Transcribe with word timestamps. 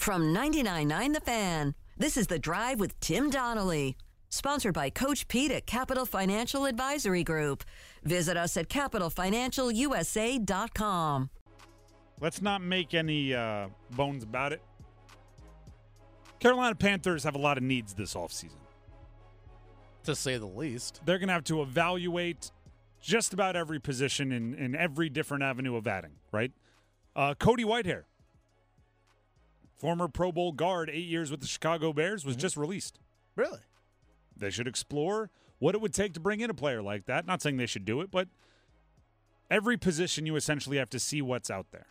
From 0.00 0.34
99.9 0.34 1.12
The 1.12 1.20
Fan, 1.20 1.74
this 1.98 2.16
is 2.16 2.26
The 2.26 2.38
Drive 2.38 2.80
with 2.80 2.98
Tim 3.00 3.28
Donnelly. 3.28 3.98
Sponsored 4.30 4.72
by 4.72 4.88
Coach 4.88 5.28
Pete 5.28 5.50
at 5.50 5.66
Capital 5.66 6.06
Financial 6.06 6.64
Advisory 6.64 7.22
Group. 7.22 7.64
Visit 8.02 8.38
us 8.38 8.56
at 8.56 8.70
capitalfinancialusa.com. 8.70 11.30
Let's 12.18 12.40
not 12.40 12.62
make 12.62 12.94
any 12.94 13.34
uh, 13.34 13.68
bones 13.90 14.24
about 14.24 14.54
it. 14.54 14.62
Carolina 16.38 16.76
Panthers 16.76 17.22
have 17.24 17.34
a 17.34 17.38
lot 17.38 17.58
of 17.58 17.62
needs 17.62 17.92
this 17.92 18.14
offseason. 18.14 18.56
To 20.04 20.16
say 20.16 20.38
the 20.38 20.46
least. 20.46 21.02
They're 21.04 21.18
going 21.18 21.28
to 21.28 21.34
have 21.34 21.44
to 21.44 21.60
evaluate 21.60 22.52
just 23.02 23.34
about 23.34 23.54
every 23.54 23.78
position 23.78 24.32
in, 24.32 24.54
in 24.54 24.74
every 24.74 25.10
different 25.10 25.42
avenue 25.42 25.76
of 25.76 25.86
adding, 25.86 26.12
right? 26.32 26.52
Uh, 27.14 27.34
Cody 27.34 27.64
Whitehair, 27.64 28.04
former 29.80 30.08
Pro 30.08 30.30
Bowl 30.30 30.52
guard, 30.52 30.90
eight 30.92 31.08
years 31.08 31.30
with 31.30 31.40
the 31.40 31.46
Chicago 31.46 31.92
Bears, 31.92 32.24
was 32.24 32.34
mm-hmm. 32.34 32.42
just 32.42 32.56
released. 32.56 33.00
Really? 33.34 33.60
They 34.36 34.50
should 34.50 34.68
explore 34.68 35.30
what 35.58 35.74
it 35.74 35.80
would 35.80 35.94
take 35.94 36.12
to 36.14 36.20
bring 36.20 36.40
in 36.40 36.50
a 36.50 36.54
player 36.54 36.82
like 36.82 37.06
that. 37.06 37.26
Not 37.26 37.40
saying 37.40 37.56
they 37.56 37.66
should 37.66 37.84
do 37.84 38.00
it, 38.00 38.10
but 38.10 38.28
every 39.50 39.76
position 39.76 40.26
you 40.26 40.36
essentially 40.36 40.76
have 40.76 40.90
to 40.90 40.98
see 41.00 41.22
what's 41.22 41.50
out 41.50 41.66
there. 41.72 41.86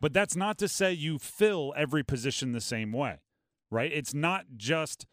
But 0.00 0.12
that's 0.12 0.36
not 0.36 0.58
to 0.58 0.68
say 0.68 0.92
you 0.92 1.18
fill 1.18 1.74
every 1.76 2.02
position 2.02 2.52
the 2.52 2.60
same 2.60 2.92
way, 2.92 3.18
right? 3.70 3.92
It's 3.92 4.14
not 4.14 4.46
just 4.56 5.06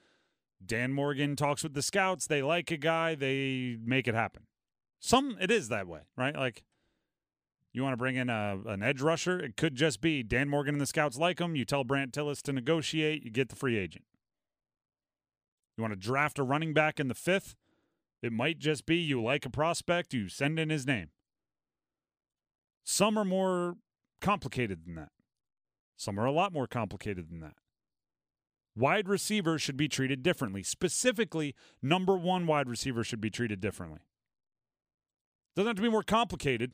Dan 0.63 0.93
Morgan 0.93 1.35
talks 1.35 1.63
with 1.63 1.73
the 1.73 1.81
scouts, 1.81 2.27
they 2.27 2.41
like 2.41 2.71
a 2.71 2.77
guy, 2.77 3.15
they 3.15 3.77
make 3.83 4.07
it 4.07 4.15
happen. 4.15 4.43
Some 4.99 5.37
it 5.39 5.51
is 5.51 5.69
that 5.69 5.87
way, 5.87 6.01
right? 6.15 6.35
Like 6.35 6.63
you 7.75 7.83
want 7.83 7.93
to 7.93 7.97
bring 7.97 8.15
in 8.15 8.29
a, 8.29 8.57
an 8.67 8.81
edge 8.81 9.01
rusher, 9.01 9.37
it 9.37 9.57
could 9.57 9.75
just 9.75 9.99
be 9.99 10.23
Dan 10.23 10.47
Morgan 10.47 10.75
and 10.75 10.81
the 10.81 10.85
scouts 10.85 11.17
like 11.17 11.39
him. 11.39 11.57
You 11.57 11.65
tell 11.65 11.83
Brandt 11.83 12.13
Tilis 12.13 12.41
to 12.43 12.53
negotiate, 12.53 13.23
you 13.23 13.31
get 13.31 13.49
the 13.49 13.55
free 13.55 13.77
agent. 13.77 14.05
You 15.77 15.81
want 15.81 15.91
to 15.91 15.99
draft 15.99 16.39
a 16.39 16.43
running 16.43 16.73
back 16.73 17.01
in 17.01 17.09
the 17.09 17.13
fifth, 17.13 17.55
it 18.21 18.31
might 18.31 18.59
just 18.59 18.85
be 18.85 18.95
you 18.95 19.21
like 19.21 19.45
a 19.45 19.49
prospect, 19.49 20.13
you 20.13 20.29
send 20.29 20.57
in 20.57 20.69
his 20.69 20.87
name. 20.87 21.09
Some 22.85 23.17
are 23.17 23.25
more 23.25 23.75
complicated 24.21 24.85
than 24.85 24.95
that. 24.95 25.09
Some 25.97 26.17
are 26.17 26.25
a 26.25 26.31
lot 26.31 26.53
more 26.53 26.67
complicated 26.67 27.29
than 27.29 27.41
that. 27.41 27.55
Wide 28.77 29.09
receivers 29.09 29.61
should 29.61 29.77
be 29.77 29.89
treated 29.89 30.23
differently. 30.23 30.63
Specifically, 30.63 31.55
number 31.81 32.15
one 32.15 32.47
wide 32.47 32.69
receiver 32.69 33.03
should 33.03 33.21
be 33.21 33.29
treated 33.29 33.59
differently. 33.59 33.99
Doesn't 35.55 35.67
have 35.67 35.75
to 35.77 35.81
be 35.81 35.89
more 35.89 36.03
complicated, 36.03 36.71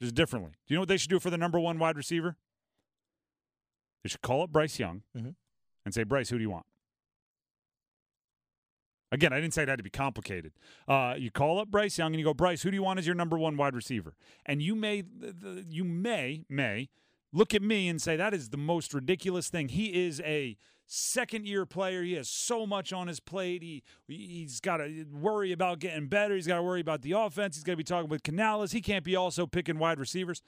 just 0.00 0.14
differently. 0.14 0.52
Do 0.66 0.74
you 0.74 0.76
know 0.76 0.82
what 0.82 0.88
they 0.88 0.96
should 0.96 1.10
do 1.10 1.20
for 1.20 1.30
the 1.30 1.38
number 1.38 1.60
one 1.60 1.78
wide 1.78 1.96
receiver? 1.96 2.36
They 4.02 4.08
should 4.08 4.22
call 4.22 4.42
up 4.42 4.50
Bryce 4.50 4.78
Young 4.78 5.02
mm-hmm. 5.16 5.30
and 5.84 5.94
say, 5.94 6.02
Bryce, 6.02 6.30
who 6.30 6.38
do 6.38 6.42
you 6.42 6.50
want? 6.50 6.66
Again, 9.12 9.32
I 9.32 9.40
didn't 9.40 9.52
say 9.52 9.62
it 9.62 9.68
had 9.68 9.76
to 9.76 9.82
be 9.82 9.90
complicated. 9.90 10.52
Uh, 10.88 11.14
you 11.18 11.30
call 11.30 11.60
up 11.60 11.70
Bryce 11.70 11.98
Young 11.98 12.12
and 12.12 12.18
you 12.18 12.24
go, 12.24 12.32
Bryce, 12.32 12.62
who 12.62 12.70
do 12.70 12.76
you 12.76 12.82
want 12.82 12.98
as 12.98 13.06
your 13.06 13.14
number 13.14 13.38
one 13.38 13.58
wide 13.58 13.74
receiver? 13.74 14.14
And 14.46 14.62
you 14.62 14.74
may, 14.74 15.04
you 15.68 15.84
may, 15.84 16.44
may 16.48 16.88
look 17.32 17.54
at 17.54 17.62
me 17.62 17.88
and 17.88 18.00
say 18.00 18.16
that 18.16 18.34
is 18.34 18.50
the 18.50 18.56
most 18.56 18.94
ridiculous 18.94 19.48
thing. 19.48 19.68
He 19.68 20.06
is 20.06 20.20
a 20.24 20.56
second 20.86 21.46
year 21.46 21.64
player. 21.64 22.02
He 22.02 22.14
has 22.14 22.28
so 22.28 22.66
much 22.66 22.92
on 22.92 23.08
his 23.08 23.20
plate. 23.20 23.62
He 23.62 23.82
he's 24.06 24.60
got 24.60 24.78
to 24.78 25.06
worry 25.12 25.52
about 25.52 25.78
getting 25.78 26.08
better. 26.08 26.34
He's 26.34 26.46
got 26.46 26.56
to 26.56 26.62
worry 26.62 26.80
about 26.80 27.02
the 27.02 27.12
offense. 27.12 27.56
He's 27.56 27.64
got 27.64 27.72
to 27.72 27.76
be 27.76 27.84
talking 27.84 28.10
with 28.10 28.22
Canales. 28.22 28.72
He 28.72 28.80
can't 28.80 29.04
be 29.04 29.16
also 29.16 29.46
picking 29.46 29.78
wide 29.78 29.98
receivers. 29.98 30.42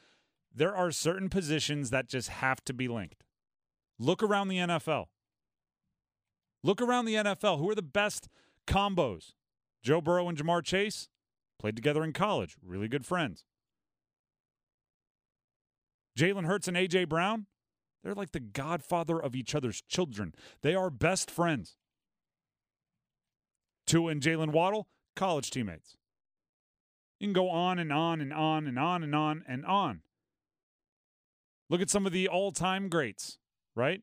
There 0.55 0.74
are 0.74 0.90
certain 0.90 1.28
positions 1.28 1.90
that 1.90 2.08
just 2.08 2.28
have 2.28 2.64
to 2.64 2.72
be 2.72 2.86
linked. 2.86 3.24
Look 3.98 4.22
around 4.22 4.48
the 4.48 4.58
NFL. 4.58 5.06
Look 6.62 6.80
around 6.80 7.06
the 7.06 7.14
NFL. 7.14 7.58
Who 7.58 7.68
are 7.70 7.74
the 7.74 7.82
best 7.82 8.28
Combos. 8.66 9.32
Joe 9.82 10.00
Burrow 10.00 10.28
and 10.28 10.38
Ja'Marr 10.38 10.64
Chase 10.64 11.08
played 11.58 11.77
together 11.77 12.02
in 12.02 12.12
college, 12.12 12.56
really 12.62 12.89
good 12.89 13.05
friends. 13.05 13.44
Jalen 16.19 16.47
Hurts 16.47 16.69
and 16.69 16.77
A.J. 16.77 17.05
Brown, 17.05 17.47
they're 18.02 18.14
like 18.14 18.33
the 18.33 18.41
godfather 18.41 19.19
of 19.20 19.35
each 19.35 19.55
other's 19.55 19.83
children. 19.83 20.35
They 20.63 20.75
are 20.75 20.91
best 20.91 21.30
friends. 21.30 21.77
Tua 23.86 24.13
and 24.13 24.23
Jaylen 24.23 24.53
Waddle, 24.53 24.89
college 25.17 25.51
teammates. 25.51 25.97
You 27.19 27.29
can 27.29 27.33
go 27.33 27.51
on 27.51 27.79
and 27.79 27.92
on 27.92 28.20
and 28.20 28.33
on 28.33 28.67
and 28.67 28.79
on 28.79 29.03
and 29.03 29.14
on 29.14 29.45
and 29.48 29.64
on. 29.64 30.01
Look 31.70 31.80
at 31.80 31.91
some 31.91 32.07
of 32.07 32.13
the 32.13 32.29
all 32.29 32.53
time 32.53 32.89
greats, 32.89 33.39
right? 33.74 34.03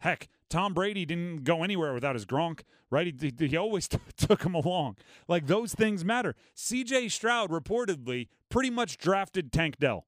Heck, 0.00 0.28
Tom 0.48 0.74
Brady 0.74 1.04
didn't 1.04 1.44
go 1.44 1.62
anywhere 1.62 1.92
without 1.92 2.14
his 2.14 2.24
Gronk, 2.24 2.60
right? 2.90 3.12
He, 3.20 3.46
he 3.46 3.56
always 3.56 3.88
t- 3.88 3.98
took 4.16 4.44
him 4.44 4.54
along. 4.54 4.96
Like 5.28 5.46
those 5.46 5.74
things 5.74 6.04
matter. 6.04 6.34
CJ 6.56 7.10
Stroud 7.10 7.50
reportedly 7.50 8.28
pretty 8.48 8.70
much 8.70 8.98
drafted 8.98 9.52
Tank 9.52 9.78
Dell. 9.78 10.06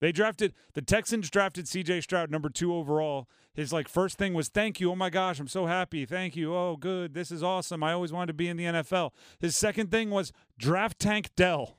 They 0.00 0.12
drafted 0.12 0.52
the 0.74 0.82
Texans 0.82 1.30
drafted 1.30 1.66
CJ 1.66 2.02
Stroud 2.02 2.30
number 2.30 2.50
2 2.50 2.74
overall. 2.74 3.28
His 3.54 3.72
like 3.72 3.88
first 3.88 4.18
thing 4.18 4.34
was 4.34 4.48
thank 4.48 4.78
you. 4.80 4.90
Oh 4.90 4.96
my 4.96 5.08
gosh, 5.08 5.40
I'm 5.40 5.48
so 5.48 5.66
happy. 5.66 6.04
Thank 6.04 6.36
you. 6.36 6.54
Oh 6.54 6.76
good. 6.76 7.14
This 7.14 7.30
is 7.30 7.42
awesome. 7.42 7.82
I 7.82 7.92
always 7.92 8.12
wanted 8.12 8.28
to 8.28 8.34
be 8.34 8.48
in 8.48 8.56
the 8.56 8.64
NFL. 8.64 9.12
His 9.38 9.56
second 9.56 9.90
thing 9.90 10.10
was 10.10 10.32
draft 10.58 10.98
Tank 10.98 11.30
Dell. 11.34 11.78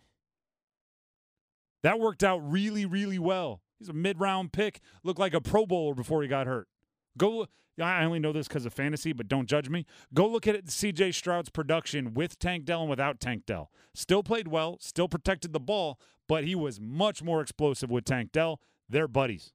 That 1.84 2.00
worked 2.00 2.24
out 2.24 2.40
really 2.40 2.86
really 2.86 3.20
well. 3.20 3.62
He's 3.78 3.90
a 3.90 3.94
mid-round 3.94 4.52
pick, 4.52 4.80
looked 5.04 5.20
like 5.20 5.36
a 5.36 5.42
Pro 5.42 5.68
Bowler 5.68 5.94
before 5.94 6.24
he 6.24 6.28
got 6.28 6.48
hurt. 6.48 6.68
Go. 7.18 7.48
I 7.80 8.04
only 8.04 8.20
know 8.20 8.32
this 8.32 8.48
because 8.48 8.66
of 8.66 8.74
fantasy, 8.74 9.14
but 9.14 9.28
don't 9.28 9.48
judge 9.48 9.70
me. 9.70 9.86
Go 10.14 10.28
look 10.28 10.48
at 10.48 10.56
it, 10.56 10.70
C.J. 10.70 11.12
Stroud's 11.12 11.50
production 11.50 12.16
with 12.16 12.40
Tank 12.40 12.66
Dell 12.66 12.82
and 12.82 12.90
without 12.90 13.20
Tank 13.20 13.46
Dell. 13.46 13.70
Still 13.94 14.24
played 14.24 14.48
well, 14.48 14.78
still 14.80 15.08
protected 15.08 15.54
the 15.54 15.60
ball, 15.60 16.00
but 16.28 16.44
he 16.44 16.56
was 16.56 16.80
much 16.80 17.22
more 17.22 17.40
explosive 17.40 17.92
with 17.92 18.06
Tank 18.06 18.32
Dell. 18.32 18.60
They're 18.90 19.08
buddies. 19.08 19.54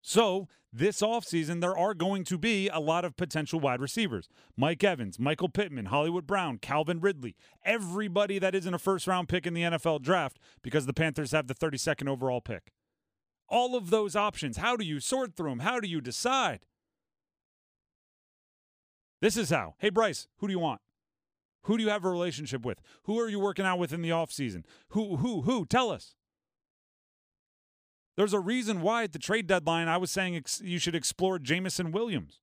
So, 0.00 0.46
this 0.72 1.00
offseason, 1.00 1.60
there 1.60 1.76
are 1.76 1.94
going 1.94 2.24
to 2.24 2.38
be 2.38 2.68
a 2.68 2.78
lot 2.78 3.04
of 3.04 3.16
potential 3.16 3.58
wide 3.58 3.80
receivers. 3.80 4.28
Mike 4.56 4.84
Evans, 4.84 5.18
Michael 5.18 5.48
Pittman, 5.48 5.86
Hollywood 5.86 6.26
Brown, 6.26 6.58
Calvin 6.58 7.00
Ridley, 7.00 7.36
everybody 7.64 8.38
that 8.38 8.54
isn't 8.54 8.74
a 8.74 8.78
first 8.78 9.06
round 9.06 9.28
pick 9.28 9.46
in 9.46 9.54
the 9.54 9.62
NFL 9.62 10.02
draft 10.02 10.38
because 10.62 10.86
the 10.86 10.92
Panthers 10.92 11.32
have 11.32 11.46
the 11.46 11.54
32nd 11.54 12.08
overall 12.08 12.40
pick 12.40 12.72
all 13.48 13.76
of 13.76 13.90
those 13.90 14.14
options. 14.14 14.56
How 14.56 14.76
do 14.76 14.84
you 14.84 15.00
sort 15.00 15.34
through 15.34 15.50
them? 15.50 15.60
How 15.60 15.80
do 15.80 15.88
you 15.88 16.00
decide? 16.00 16.60
This 19.20 19.36
is 19.36 19.50
how. 19.50 19.74
Hey, 19.78 19.90
Bryce, 19.90 20.28
who 20.38 20.46
do 20.46 20.52
you 20.52 20.58
want? 20.58 20.80
Who 21.64 21.76
do 21.76 21.82
you 21.82 21.90
have 21.90 22.04
a 22.04 22.10
relationship 22.10 22.64
with? 22.64 22.80
Who 23.04 23.18
are 23.18 23.28
you 23.28 23.40
working 23.40 23.64
out 23.64 23.78
with 23.78 23.92
in 23.92 24.02
the 24.02 24.10
offseason? 24.10 24.64
Who, 24.90 25.16
who, 25.16 25.42
who? 25.42 25.66
Tell 25.66 25.90
us. 25.90 26.14
There's 28.16 28.32
a 28.32 28.40
reason 28.40 28.80
why 28.80 29.04
at 29.04 29.12
the 29.12 29.18
trade 29.18 29.46
deadline 29.46 29.86
I 29.86 29.96
was 29.96 30.10
saying 30.10 30.34
ex- 30.36 30.60
you 30.64 30.78
should 30.78 30.94
explore 30.94 31.38
Jameson 31.38 31.92
Williams. 31.92 32.40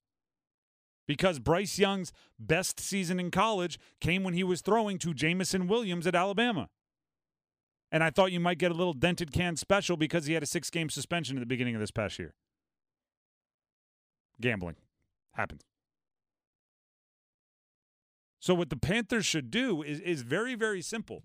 Because 1.08 1.40
Bryce 1.40 1.78
Young's 1.78 2.12
best 2.40 2.80
season 2.80 3.20
in 3.20 3.30
college 3.30 3.78
came 4.00 4.24
when 4.24 4.34
he 4.34 4.44
was 4.44 4.62
throwing 4.62 4.98
to 5.00 5.14
Jameson 5.14 5.68
Williams 5.68 6.08
at 6.08 6.16
Alabama. 6.16 6.70
And 7.92 8.04
I 8.04 8.10
thought 8.10 8.32
you 8.32 8.40
might 8.40 8.58
get 8.58 8.72
a 8.72 8.74
little 8.74 8.94
dented 8.94 9.32
can 9.32 9.56
special 9.56 9.96
because 9.96 10.26
he 10.26 10.34
had 10.34 10.44
a 10.44 10.48
six 10.48 10.70
game 10.70 10.90
suspension 10.90 11.38
at 11.38 11.40
the 11.40 11.46
beginning 11.46 11.76
of 11.76 11.82
this 11.82 11.92
past 11.92 12.20
year. 12.20 12.34
Gambling 14.42 14.76
happens. 15.34 15.62
So 18.40 18.54
what 18.54 18.70
the 18.70 18.78
Panthers 18.78 19.26
should 19.26 19.50
do 19.50 19.82
is 19.82 20.00
is 20.02 20.22
very 20.22 20.56
very 20.56 20.82
simple. 20.82 21.24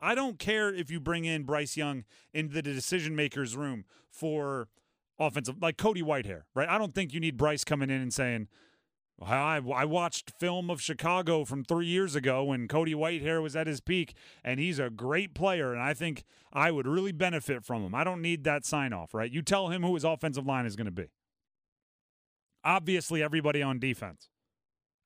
I 0.00 0.14
don't 0.14 0.38
care 0.38 0.74
if 0.74 0.90
you 0.90 0.98
bring 0.98 1.24
in 1.24 1.44
Bryce 1.44 1.76
Young 1.76 2.04
into 2.32 2.54
the 2.54 2.62
decision 2.62 3.14
makers 3.14 3.56
room 3.56 3.84
for 4.10 4.68
offensive 5.18 5.60
like 5.60 5.76
Cody 5.76 6.02
Whitehair, 6.02 6.42
right? 6.54 6.68
I 6.68 6.78
don't 6.78 6.94
think 6.94 7.12
you 7.12 7.20
need 7.20 7.36
Bryce 7.36 7.64
coming 7.64 7.90
in 7.90 8.00
and 8.00 8.12
saying, 8.12 8.48
I, 9.22 9.60
I 9.74 9.84
watched 9.84 10.32
film 10.38 10.70
of 10.70 10.80
Chicago 10.80 11.44
from 11.44 11.64
three 11.64 11.86
years 11.86 12.16
ago 12.16 12.44
when 12.44 12.68
Cody 12.68 12.94
Whitehair 12.94 13.42
was 13.42 13.54
at 13.54 13.66
his 13.66 13.80
peak, 13.80 14.14
and 14.42 14.58
he's 14.58 14.78
a 14.78 14.88
great 14.88 15.34
player, 15.34 15.72
and 15.72 15.82
I 15.82 15.92
think 15.92 16.24
I 16.52 16.70
would 16.70 16.86
really 16.86 17.12
benefit 17.12 17.64
from 17.64 17.84
him. 17.84 17.94
I 17.94 18.02
don't 18.02 18.22
need 18.22 18.44
that 18.44 18.64
sign 18.64 18.92
off, 18.92 19.12
right? 19.12 19.30
You 19.30 19.42
tell 19.42 19.68
him 19.68 19.82
who 19.82 19.94
his 19.94 20.04
offensive 20.04 20.46
line 20.46 20.64
is 20.64 20.74
going 20.74 20.86
to 20.86 20.90
be. 20.90 21.08
Obviously, 22.64 23.22
everybody 23.22 23.62
on 23.62 23.78
defense. 23.78 24.28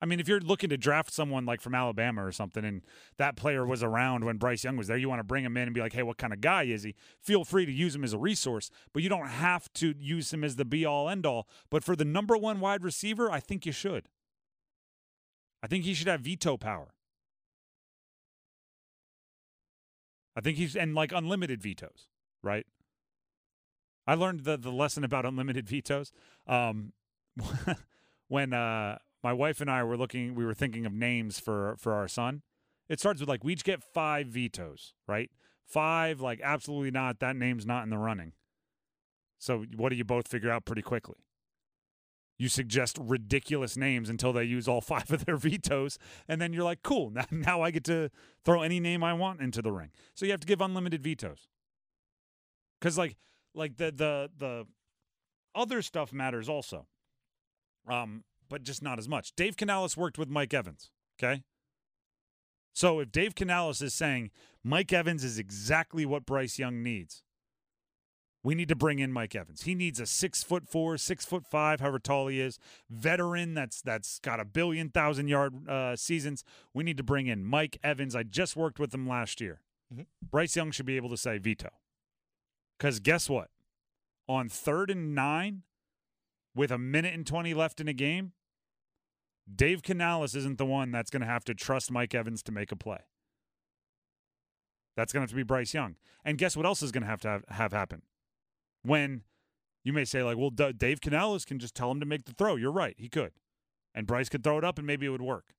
I 0.05 0.07
mean, 0.07 0.19
if 0.19 0.27
you're 0.27 0.39
looking 0.39 0.69
to 0.69 0.77
draft 0.77 1.11
someone 1.11 1.47
like 1.47 1.61
from 1.61 1.73
Alabama 1.73 2.23
or 2.23 2.31
something, 2.31 2.63
and 2.63 2.83
that 3.17 3.35
player 3.35 3.65
was 3.65 3.81
around 3.81 4.23
when 4.23 4.37
Bryce 4.37 4.63
Young 4.63 4.77
was 4.77 4.85
there, 4.85 4.97
you 4.97 5.09
want 5.09 5.17
to 5.17 5.23
bring 5.23 5.43
him 5.43 5.57
in 5.57 5.63
and 5.63 5.73
be 5.73 5.81
like, 5.81 5.93
hey, 5.93 6.03
what 6.03 6.19
kind 6.19 6.31
of 6.31 6.41
guy 6.41 6.61
is 6.61 6.83
he? 6.83 6.93
Feel 7.19 7.43
free 7.43 7.65
to 7.65 7.71
use 7.71 7.95
him 7.95 8.03
as 8.03 8.13
a 8.13 8.19
resource, 8.19 8.69
but 8.93 9.01
you 9.01 9.09
don't 9.09 9.25
have 9.25 9.67
to 9.73 9.95
use 9.97 10.31
him 10.31 10.43
as 10.43 10.57
the 10.57 10.63
be 10.63 10.85
all 10.85 11.09
end 11.09 11.25
all. 11.25 11.47
But 11.71 11.83
for 11.83 11.95
the 11.95 12.05
number 12.05 12.37
one 12.37 12.59
wide 12.59 12.83
receiver, 12.83 13.31
I 13.31 13.39
think 13.39 13.65
you 13.65 13.71
should. 13.71 14.07
I 15.63 15.65
think 15.65 15.85
he 15.85 15.95
should 15.95 16.05
have 16.05 16.21
veto 16.21 16.55
power. 16.55 16.93
I 20.35 20.41
think 20.41 20.57
he's, 20.57 20.75
and 20.75 20.93
like 20.93 21.13
unlimited 21.13 21.63
vetoes, 21.63 22.09
right? 22.43 22.67
I 24.05 24.13
learned 24.13 24.41
the 24.41 24.55
the 24.55 24.71
lesson 24.71 25.03
about 25.03 25.25
unlimited 25.25 25.67
vetoes. 25.67 26.11
Um, 26.45 26.93
when 28.27 28.53
uh, 28.53 28.99
my 29.25 29.33
wife 29.33 29.59
and 29.59 29.71
I 29.71 29.83
were 29.83 29.97
looking, 29.97 30.35
we 30.35 30.45
were 30.45 30.53
thinking 30.53 30.85
of 30.85 30.93
names 30.93 31.39
for 31.39 31.75
for 31.79 31.93
our 31.93 32.07
son. 32.07 32.43
It 32.87 32.99
starts 32.99 33.19
with 33.19 33.27
like 33.27 33.43
we 33.43 33.53
each 33.53 33.63
get 33.63 33.81
five 33.81 34.27
vetoes, 34.27 34.93
right? 35.07 35.31
Five, 35.65 36.21
like 36.21 36.39
absolutely 36.43 36.91
not. 36.91 37.19
That 37.21 37.35
name's 37.35 37.65
not 37.65 37.81
in 37.81 37.89
the 37.89 37.97
running. 37.97 38.33
So 39.39 39.65
what 39.75 39.89
do 39.89 39.95
you 39.95 40.03
both 40.03 40.27
figure 40.27 40.51
out 40.51 40.63
pretty 40.63 40.83
quickly? 40.83 41.15
You 42.37 42.49
suggest 42.49 42.99
ridiculous 43.01 43.75
names 43.75 44.11
until 44.11 44.31
they 44.31 44.43
use 44.43 44.67
all 44.67 44.81
five 44.93 45.09
of 45.09 45.25
their 45.25 45.37
vetoes, 45.37 45.97
and 46.27 46.39
then 46.39 46.53
you're 46.53 46.63
like, 46.63 46.83
cool. 46.83 47.09
Now, 47.09 47.25
now 47.31 47.61
I 47.63 47.71
get 47.71 47.83
to 47.85 48.11
throw 48.43 48.61
any 48.61 48.79
name 48.79 49.03
I 49.03 49.13
want 49.13 49.41
into 49.41 49.63
the 49.63 49.71
ring. 49.71 49.89
So 50.13 50.27
you 50.27 50.33
have 50.33 50.41
to 50.41 50.47
give 50.47 50.61
unlimited 50.61 51.01
vetoes. 51.01 51.47
Because 52.79 52.95
like 52.95 53.17
like 53.55 53.77
the 53.77 53.91
the 53.91 54.29
the 54.37 54.67
other 55.55 55.81
stuff 55.81 56.13
matters 56.13 56.47
also. 56.47 56.85
Um, 57.89 58.23
but 58.49 58.63
just 58.63 58.81
not 58.81 58.99
as 58.99 59.07
much. 59.07 59.35
Dave 59.35 59.57
Canales 59.57 59.97
worked 59.97 60.17
with 60.17 60.29
Mike 60.29 60.53
Evans. 60.53 60.91
Okay. 61.19 61.43
So 62.73 62.99
if 62.99 63.11
Dave 63.11 63.35
Canales 63.35 63.81
is 63.81 63.93
saying 63.93 64.31
Mike 64.63 64.91
Evans 64.91 65.23
is 65.23 65.39
exactly 65.39 66.05
what 66.05 66.25
Bryce 66.25 66.59
Young 66.59 66.83
needs, 66.83 67.23
we 68.43 68.53
need 68.53 68.67
to 68.69 68.75
bring 68.75 68.99
in 68.99 69.11
Mike 69.11 69.33
Evans. 69.33 69.63
He 69.63 69.73
needs 69.73 69.99
a 69.99 70.05
six 70.05 70.43
foot 70.43 70.67
four, 70.67 70.97
six 70.97 71.25
foot 71.25 71.47
five, 71.47 71.79
however 71.79 71.97
tall 71.97 72.27
he 72.27 72.39
is, 72.39 72.59
veteran 72.89 73.55
that's 73.55 73.81
that's 73.81 74.19
got 74.19 74.39
a 74.39 74.45
billion 74.45 74.89
thousand 74.89 75.29
yard 75.29 75.67
uh, 75.67 75.95
seasons. 75.95 76.43
We 76.73 76.83
need 76.83 76.97
to 76.97 77.03
bring 77.03 77.27
in 77.27 77.43
Mike 77.43 77.79
Evans. 77.83 78.15
I 78.15 78.23
just 78.23 78.55
worked 78.55 78.79
with 78.79 78.93
him 78.93 79.07
last 79.07 79.41
year. 79.41 79.61
Mm-hmm. 79.91 80.03
Bryce 80.29 80.55
Young 80.55 80.71
should 80.71 80.85
be 80.85 80.95
able 80.95 81.09
to 81.09 81.17
say 81.17 81.39
veto. 81.39 81.69
Because 82.77 82.99
guess 82.99 83.29
what? 83.29 83.49
On 84.27 84.49
third 84.49 84.91
and 84.91 85.15
nine, 85.15 85.63
with 86.55 86.71
a 86.71 86.77
minute 86.77 87.13
and 87.13 87.27
20 87.27 87.53
left 87.53 87.79
in 87.79 87.87
a 87.87 87.93
game, 87.93 88.31
Dave 89.53 89.83
Canales 89.83 90.35
isn't 90.35 90.57
the 90.57 90.65
one 90.65 90.91
that's 90.91 91.11
going 91.11 91.21
to 91.21 91.27
have 91.27 91.43
to 91.45 91.53
trust 91.53 91.91
Mike 91.91 92.15
Evans 92.15 92.41
to 92.43 92.51
make 92.51 92.71
a 92.71 92.75
play. 92.75 92.99
That's 94.95 95.11
going 95.11 95.19
to 95.19 95.23
have 95.23 95.29
to 95.31 95.35
be 95.35 95.43
Bryce 95.43 95.73
Young. 95.73 95.97
And 96.23 96.37
guess 96.37 96.55
what 96.55 96.65
else 96.65 96.81
is 96.81 96.91
going 96.91 97.03
to 97.03 97.09
have 97.09 97.21
to 97.21 97.27
have, 97.27 97.43
have 97.49 97.73
happen? 97.73 98.01
When 98.81 99.21
you 99.83 99.93
may 99.93 100.05
say, 100.05 100.23
like, 100.23 100.37
well, 100.37 100.49
D- 100.49 100.73
Dave 100.73 101.01
Canales 101.01 101.45
can 101.45 101.59
just 101.59 101.75
tell 101.75 101.91
him 101.91 101.99
to 101.99 102.05
make 102.05 102.25
the 102.25 102.33
throw. 102.33 102.55
You're 102.55 102.71
right. 102.71 102.95
He 102.97 103.09
could. 103.09 103.33
And 103.93 104.07
Bryce 104.07 104.29
could 104.29 104.43
throw 104.43 104.57
it 104.57 104.63
up 104.63 104.77
and 104.77 104.87
maybe 104.87 105.05
it 105.05 105.09
would 105.09 105.21
work. 105.21 105.53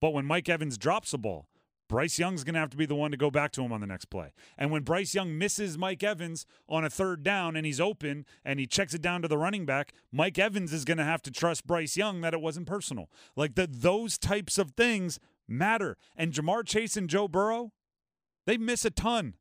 But 0.00 0.12
when 0.12 0.26
Mike 0.26 0.48
Evans 0.48 0.76
drops 0.76 1.12
the 1.12 1.18
ball, 1.18 1.46
Bryce 1.88 2.18
Young's 2.18 2.44
going 2.44 2.54
to 2.54 2.60
have 2.60 2.70
to 2.70 2.76
be 2.76 2.86
the 2.86 2.94
one 2.94 3.10
to 3.12 3.16
go 3.16 3.30
back 3.30 3.52
to 3.52 3.62
him 3.62 3.72
on 3.72 3.80
the 3.80 3.86
next 3.86 4.06
play. 4.06 4.32
And 4.58 4.70
when 4.70 4.82
Bryce 4.82 5.14
Young 5.14 5.38
misses 5.38 5.78
Mike 5.78 6.02
Evans 6.02 6.46
on 6.68 6.84
a 6.84 6.90
third 6.90 7.22
down 7.22 7.56
and 7.56 7.64
he's 7.64 7.80
open 7.80 8.26
and 8.44 8.58
he 8.58 8.66
checks 8.66 8.94
it 8.94 9.02
down 9.02 9.22
to 9.22 9.28
the 9.28 9.38
running 9.38 9.66
back, 9.66 9.92
Mike 10.10 10.38
Evans 10.38 10.72
is 10.72 10.84
going 10.84 10.98
to 10.98 11.04
have 11.04 11.22
to 11.22 11.30
trust 11.30 11.66
Bryce 11.66 11.96
Young 11.96 12.20
that 12.22 12.34
it 12.34 12.40
wasn't 12.40 12.66
personal. 12.66 13.10
Like 13.36 13.54
that 13.54 13.82
those 13.82 14.18
types 14.18 14.58
of 14.58 14.72
things 14.72 15.20
matter. 15.48 15.96
And 16.16 16.32
Ja'Marr 16.32 16.66
Chase 16.66 16.96
and 16.96 17.08
Joe 17.08 17.28
Burrow, 17.28 17.72
they 18.46 18.56
miss 18.56 18.84
a 18.84 18.90
ton. 18.90 19.34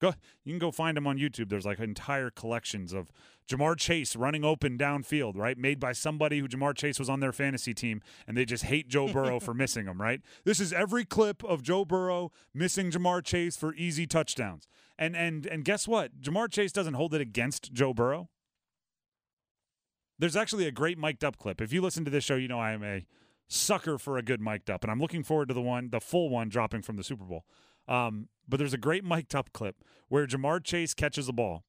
Go, 0.00 0.14
you 0.44 0.52
can 0.52 0.58
go 0.58 0.70
find 0.70 0.96
them 0.96 1.06
on 1.06 1.18
YouTube. 1.18 1.48
There's 1.48 1.66
like 1.66 1.80
entire 1.80 2.30
collections 2.30 2.92
of 2.92 3.10
Ja'Marr 3.48 3.76
Chase 3.76 4.14
running 4.14 4.44
open 4.44 4.78
downfield, 4.78 5.36
right? 5.36 5.58
Made 5.58 5.80
by 5.80 5.92
somebody 5.92 6.38
who 6.38 6.46
Ja'Marr 6.46 6.76
Chase 6.76 6.98
was 6.98 7.08
on 7.08 7.20
their 7.20 7.32
fantasy 7.32 7.74
team, 7.74 8.00
and 8.26 8.36
they 8.36 8.44
just 8.44 8.64
hate 8.64 8.88
Joe 8.88 9.08
Burrow 9.12 9.40
for 9.40 9.54
missing 9.54 9.86
him, 9.86 10.00
right? 10.00 10.20
This 10.44 10.60
is 10.60 10.72
every 10.72 11.04
clip 11.04 11.42
of 11.42 11.62
Joe 11.62 11.84
Burrow 11.84 12.30
missing 12.54 12.90
Ja'Marr 12.90 13.24
Chase 13.24 13.56
for 13.56 13.74
easy 13.74 14.06
touchdowns. 14.06 14.68
And 14.98 15.16
and 15.16 15.46
and 15.46 15.64
guess 15.64 15.88
what? 15.88 16.20
Ja'Marr 16.20 16.50
Chase 16.50 16.72
doesn't 16.72 16.94
hold 16.94 17.14
it 17.14 17.20
against 17.20 17.72
Joe 17.72 17.92
Burrow. 17.92 18.28
There's 20.18 20.36
actually 20.36 20.66
a 20.66 20.72
great 20.72 20.98
mic'd 20.98 21.24
up 21.24 21.38
clip. 21.38 21.60
If 21.60 21.72
you 21.72 21.80
listen 21.80 22.04
to 22.04 22.10
this 22.10 22.24
show, 22.24 22.36
you 22.36 22.48
know 22.48 22.58
I 22.58 22.72
am 22.72 22.82
a 22.82 23.06
sucker 23.48 23.98
for 23.98 24.18
a 24.18 24.22
good 24.22 24.40
mic'd 24.40 24.70
up, 24.70 24.84
and 24.84 24.90
I'm 24.90 25.00
looking 25.00 25.22
forward 25.22 25.48
to 25.48 25.54
the 25.54 25.62
one, 25.62 25.90
the 25.90 26.00
full 26.00 26.28
one 26.28 26.48
dropping 26.48 26.82
from 26.82 26.96
the 26.96 27.04
Super 27.04 27.24
Bowl. 27.24 27.44
Um, 27.86 28.28
but 28.48 28.58
there's 28.58 28.74
a 28.74 28.78
great 28.78 29.04
mic'd 29.04 29.34
up 29.34 29.52
clip 29.52 29.76
where 30.08 30.26
Ja'Marr 30.26 30.64
Chase 30.64 30.94
catches 30.94 31.26
the 31.26 31.32
ball 31.32 31.64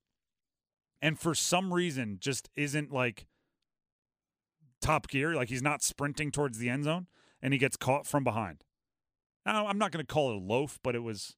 and 1.02 1.20
for 1.20 1.34
some 1.34 1.74
reason 1.74 2.18
just 2.20 2.50
isn't 2.56 2.92
like 2.92 3.28
top 4.81 5.08
gear. 5.08 5.34
Like 5.36 5.50
he's 5.50 5.62
not 5.62 5.84
sprinting 5.84 6.31
towards 6.31 6.58
the 6.58 6.70
end 6.70 6.86
zone 6.86 7.08
and 7.42 7.54
he 7.54 7.60
gets 7.60 7.78
caught 7.78 8.06
from 8.06 8.24
behind. 8.24 8.64
Now, 9.46 9.68
I'm 9.68 9.78
not 9.78 9.92
going 9.92 10.06
to 10.06 10.14
call 10.14 10.31
it 10.31 10.36
a 10.36 10.40
loaf, 10.40 10.80
but 10.84 10.96
it 10.96 11.04
was. 11.04 11.36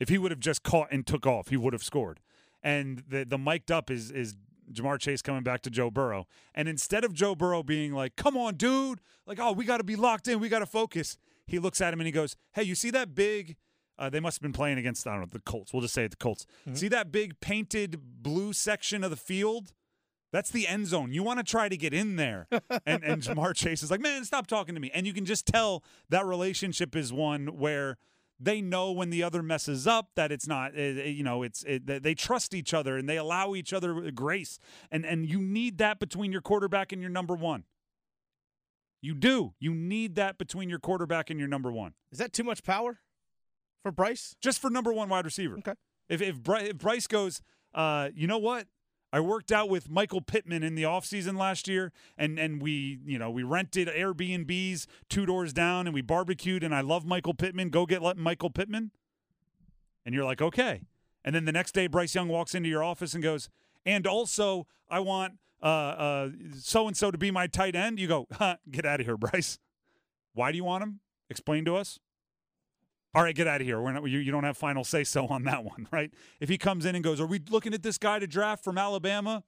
If 0.00 0.08
he 0.08 0.18
would 0.18 0.32
have 0.32 0.40
just 0.40 0.64
caught 0.64 0.88
and 0.90 1.06
took 1.06 1.24
off, 1.24 1.48
he 1.48 1.56
would 1.56 1.72
have 1.72 1.84
scored. 1.84 2.20
And 2.62 3.04
the 3.08 3.24
the 3.24 3.38
mic'd 3.38 3.70
up 3.70 3.90
is 3.90 4.10
is 4.10 4.34
Ja'Marr 4.72 4.98
Chase 4.98 5.22
coming 5.22 5.42
back 5.42 5.62
to 5.62 5.70
Joe 5.70 5.90
Burrow. 5.90 6.26
And 6.54 6.68
instead 6.68 7.04
of 7.04 7.12
Joe 7.12 7.34
Burrow 7.34 7.62
being 7.62 7.92
like, 7.92 8.16
come 8.16 8.36
on, 8.36 8.56
dude, 8.56 9.00
like, 9.26 9.38
oh, 9.38 9.52
we 9.52 9.64
got 9.64 9.78
to 9.78 9.84
be 9.84 9.96
locked 9.96 10.26
in, 10.26 10.40
we 10.40 10.48
got 10.48 10.60
to 10.60 10.66
focus, 10.66 11.16
he 11.46 11.58
looks 11.58 11.80
at 11.80 11.92
him 11.92 12.00
and 12.00 12.06
he 12.06 12.12
goes, 12.12 12.34
hey, 12.54 12.62
you 12.62 12.74
see 12.74 12.90
that 12.90 13.14
big. 13.14 13.56
Uh, 13.98 14.10
they 14.10 14.20
must 14.20 14.36
have 14.38 14.42
been 14.42 14.52
playing 14.52 14.78
against, 14.78 15.06
I 15.06 15.12
don't 15.12 15.20
know, 15.20 15.26
the 15.30 15.38
Colts. 15.40 15.72
We'll 15.72 15.82
just 15.82 15.94
say 15.94 16.04
it, 16.04 16.10
the 16.10 16.16
Colts. 16.16 16.46
Mhm. 16.68 16.76
See 16.76 16.88
that 16.88 17.12
big 17.12 17.38
painted 17.40 18.22
blue 18.22 18.52
section 18.52 19.04
of 19.04 19.10
the 19.10 19.16
field? 19.16 19.72
That's 20.32 20.50
the 20.50 20.66
end 20.66 20.88
zone. 20.88 21.12
You 21.12 21.22
want 21.22 21.38
to 21.38 21.44
try 21.44 21.68
to 21.68 21.76
get 21.76 21.94
in 21.94 22.16
there. 22.16 22.48
And, 22.86 23.04
and 23.04 23.22
Ja'Marr 23.22 23.54
Chase 23.54 23.82
is 23.84 23.90
like, 23.90 24.00
man, 24.00 24.24
stop 24.24 24.48
talking 24.48 24.74
to 24.74 24.80
me. 24.80 24.90
And 24.92 25.06
you 25.06 25.12
can 25.14 25.24
just 25.24 25.46
tell 25.46 25.84
that 26.08 26.26
relationship 26.26 26.96
is 26.96 27.12
one 27.12 27.46
where 27.58 27.98
they 28.40 28.60
know 28.60 28.90
when 28.90 29.10
the 29.10 29.22
other 29.22 29.42
messes 29.44 29.86
up 29.86 30.08
that 30.16 30.32
it's 30.32 30.48
not, 30.48 30.76
uh, 30.76 30.82
you 30.82 31.22
know, 31.22 31.44
it's 31.44 31.62
it, 31.62 31.86
they 31.86 32.14
trust 32.16 32.52
each 32.52 32.74
other 32.74 32.96
and 32.96 33.08
they 33.08 33.16
allow 33.16 33.54
each 33.54 33.72
other 33.72 34.10
grace. 34.10 34.58
And 34.90 35.06
and 35.06 35.24
you 35.24 35.38
need 35.40 35.78
that 35.78 36.00
between 36.00 36.32
your 36.32 36.40
quarterback 36.40 36.90
and 36.90 37.00
your 37.00 37.10
number 37.12 37.34
one. 37.36 37.62
You 39.00 39.14
do. 39.14 39.54
You 39.60 39.72
need 39.72 40.16
that 40.16 40.36
between 40.36 40.68
your 40.68 40.78
quarterback 40.80 41.30
and 41.30 41.38
your 41.38 41.48
number 41.48 41.70
one. 41.70 41.92
Is 42.10 42.18
that 42.18 42.32
too 42.32 42.42
much 42.44 42.64
power 42.64 42.98
for 43.84 43.92
Bryce? 43.92 44.34
Just 44.40 44.60
for 44.60 44.70
number 44.70 44.92
one 44.92 45.10
wide 45.10 45.26
receiver. 45.26 45.58
Okay. 45.58 45.74
If 46.08 46.20
if, 46.22 46.42
Bry- 46.42 46.62
if 46.62 46.78
Bryce 46.78 47.06
goes, 47.06 47.42
uh, 47.74 48.08
you 48.14 48.26
know 48.26 48.38
what? 48.38 48.66
I 49.12 49.20
worked 49.20 49.52
out 49.52 49.68
with 49.68 49.88
Michael 49.88 50.22
Pittman 50.22 50.64
in 50.64 50.74
the 50.74 50.82
offseason 50.82 51.38
last 51.38 51.68
year 51.68 51.92
and 52.18 52.38
and 52.38 52.60
we, 52.60 52.98
you 53.04 53.18
know, 53.18 53.30
we 53.30 53.42
rented 53.44 53.86
Airbnbs 53.86 54.86
two 55.08 55.26
doors 55.26 55.52
down 55.52 55.86
and 55.86 55.94
we 55.94 56.00
barbecued 56.00 56.64
and 56.64 56.74
I 56.74 56.80
love 56.80 57.04
Michael 57.04 57.34
Pittman. 57.34 57.68
Go 57.68 57.84
get 57.86 58.02
let 58.02 58.16
Michael 58.16 58.50
Pittman. 58.50 58.90
And 60.04 60.14
you're 60.14 60.24
like, 60.24 60.42
"Okay." 60.42 60.80
And 61.24 61.34
then 61.34 61.44
the 61.44 61.52
next 61.52 61.72
day 61.72 61.86
Bryce 61.86 62.14
Young 62.14 62.28
walks 62.28 62.54
into 62.54 62.68
your 62.68 62.82
office 62.82 63.14
and 63.14 63.22
goes, 63.22 63.48
"And 63.86 64.06
also, 64.06 64.66
I 64.88 65.00
want 65.00 65.34
uh 65.62 65.66
uh 65.66 66.28
so 66.58 66.88
and 66.88 66.96
so 66.96 67.10
to 67.10 67.18
be 67.18 67.30
my 67.30 67.46
tight 67.46 67.76
end." 67.76 68.00
You 68.00 68.08
go, 68.08 68.26
huh, 68.32 68.56
"Get 68.70 68.84
out 68.84 69.00
of 69.00 69.06
here, 69.06 69.16
Bryce." 69.16 69.58
Why 70.32 70.50
do 70.50 70.56
you 70.56 70.64
want 70.64 70.82
him? 70.82 71.00
Explain 71.30 71.64
to 71.66 71.76
us. 71.76 72.00
All 73.14 73.22
right, 73.22 73.34
get 73.34 73.46
out 73.46 73.60
of 73.60 73.66
here. 73.66 73.80
We're 73.80 73.92
not, 73.92 74.08
you, 74.08 74.18
you 74.18 74.32
don't 74.32 74.44
have 74.44 74.56
final 74.56 74.82
say 74.82 75.04
so 75.04 75.26
on 75.28 75.44
that 75.44 75.64
one, 75.64 75.86
right? 75.92 76.10
If 76.40 76.48
he 76.48 76.58
comes 76.58 76.84
in 76.84 76.94
and 76.94 77.04
goes, 77.04 77.20
Are 77.20 77.26
we 77.26 77.40
looking 77.48 77.74
at 77.74 77.82
this 77.82 77.98
guy 77.98 78.18
to 78.18 78.26
draft 78.26 78.64
from 78.64 78.78
Alabama? 78.78 79.44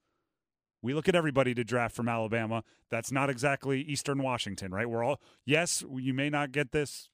We 0.82 0.94
look 0.94 1.08
at 1.08 1.16
everybody 1.16 1.54
to 1.54 1.64
draft 1.64 1.96
from 1.96 2.08
Alabama. 2.08 2.62
That's 2.90 3.10
not 3.10 3.28
exactly 3.28 3.80
Eastern 3.80 4.22
Washington, 4.22 4.70
right? 4.72 4.88
We're 4.88 5.02
all, 5.02 5.20
yes, 5.44 5.82
you 5.96 6.14
may 6.14 6.30
not 6.30 6.52
get 6.52 6.70
this. 6.70 7.08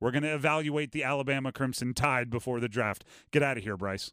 We're 0.00 0.12
going 0.12 0.22
to 0.22 0.34
evaluate 0.34 0.92
the 0.92 1.04
Alabama 1.04 1.52
Crimson 1.52 1.92
Tide 1.92 2.30
before 2.30 2.60
the 2.60 2.68
draft. 2.68 3.04
Get 3.30 3.42
out 3.42 3.58
of 3.58 3.62
here, 3.62 3.76
Bryce. 3.76 4.12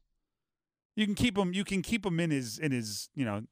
You 0.95 1.05
can 1.05 1.15
keep 1.15 1.37
him. 1.37 1.53
You 1.53 1.63
can 1.63 1.81
keep 1.81 2.05
him 2.05 2.19
in 2.19 2.31
his 2.31 2.57
in 2.57 2.71
his 2.71 3.09
you 3.15 3.23
know 3.23 3.43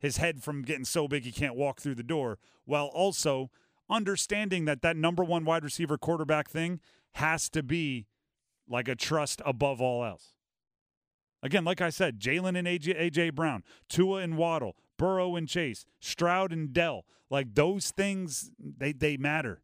his 0.00 0.16
head 0.16 0.42
from 0.42 0.62
getting 0.62 0.84
so 0.84 1.06
big 1.06 1.24
he 1.24 1.30
can't 1.30 1.54
walk 1.54 1.80
through 1.80 1.94
the 1.94 2.02
door, 2.02 2.38
while 2.64 2.86
also 2.86 3.50
understanding 3.88 4.64
that 4.64 4.82
that 4.82 4.96
number 4.96 5.22
one 5.22 5.44
wide 5.44 5.62
receiver 5.62 5.96
quarterback 5.98 6.48
thing 6.48 6.80
has 7.16 7.48
to 7.48 7.62
be 7.62 8.06
like 8.68 8.88
a 8.88 8.94
trust 8.94 9.40
above 9.46 9.80
all 9.80 10.04
else. 10.04 10.34
Again, 11.42 11.64
like 11.64 11.80
I 11.80 11.88
said, 11.88 12.20
Jalen 12.20 12.58
and 12.58 12.68
AJ, 12.68 13.00
AJ 13.00 13.34
Brown, 13.34 13.62
Tua 13.88 14.20
and 14.20 14.36
Waddle, 14.36 14.76
Burrow 14.98 15.34
and 15.34 15.48
Chase, 15.48 15.86
Stroud 15.98 16.52
and 16.52 16.74
Dell, 16.74 17.06
like 17.30 17.54
those 17.54 17.90
things, 17.90 18.50
they, 18.58 18.92
they 18.92 19.16
matter. 19.16 19.62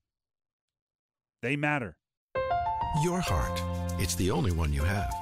They 1.42 1.56
matter. 1.56 1.98
Your 3.02 3.20
heart. 3.20 3.60
It's 4.00 4.14
the 4.14 4.30
only 4.30 4.52
one 4.52 4.72
you 4.72 4.82
have. 4.84 5.12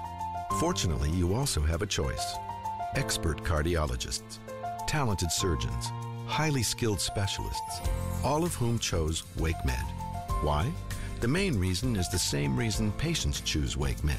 Fortunately, 0.60 1.10
you 1.10 1.34
also 1.34 1.60
have 1.60 1.82
a 1.82 1.86
choice. 1.86 2.34
Expert 2.94 3.42
cardiologists, 3.42 4.38
talented 4.86 5.32
surgeons, 5.32 5.90
highly 6.26 6.62
skilled 6.62 7.00
specialists, 7.00 7.80
all 8.22 8.44
of 8.44 8.54
whom 8.54 8.78
chose 8.78 9.22
WakeMed. 9.36 9.90
Why? 10.42 10.70
The 11.20 11.28
main 11.28 11.58
reason 11.58 11.96
is 11.96 12.08
the 12.08 12.18
same 12.18 12.56
reason 12.56 12.92
patients 12.92 13.42
choose 13.42 13.76
WakeMed. 13.76 14.16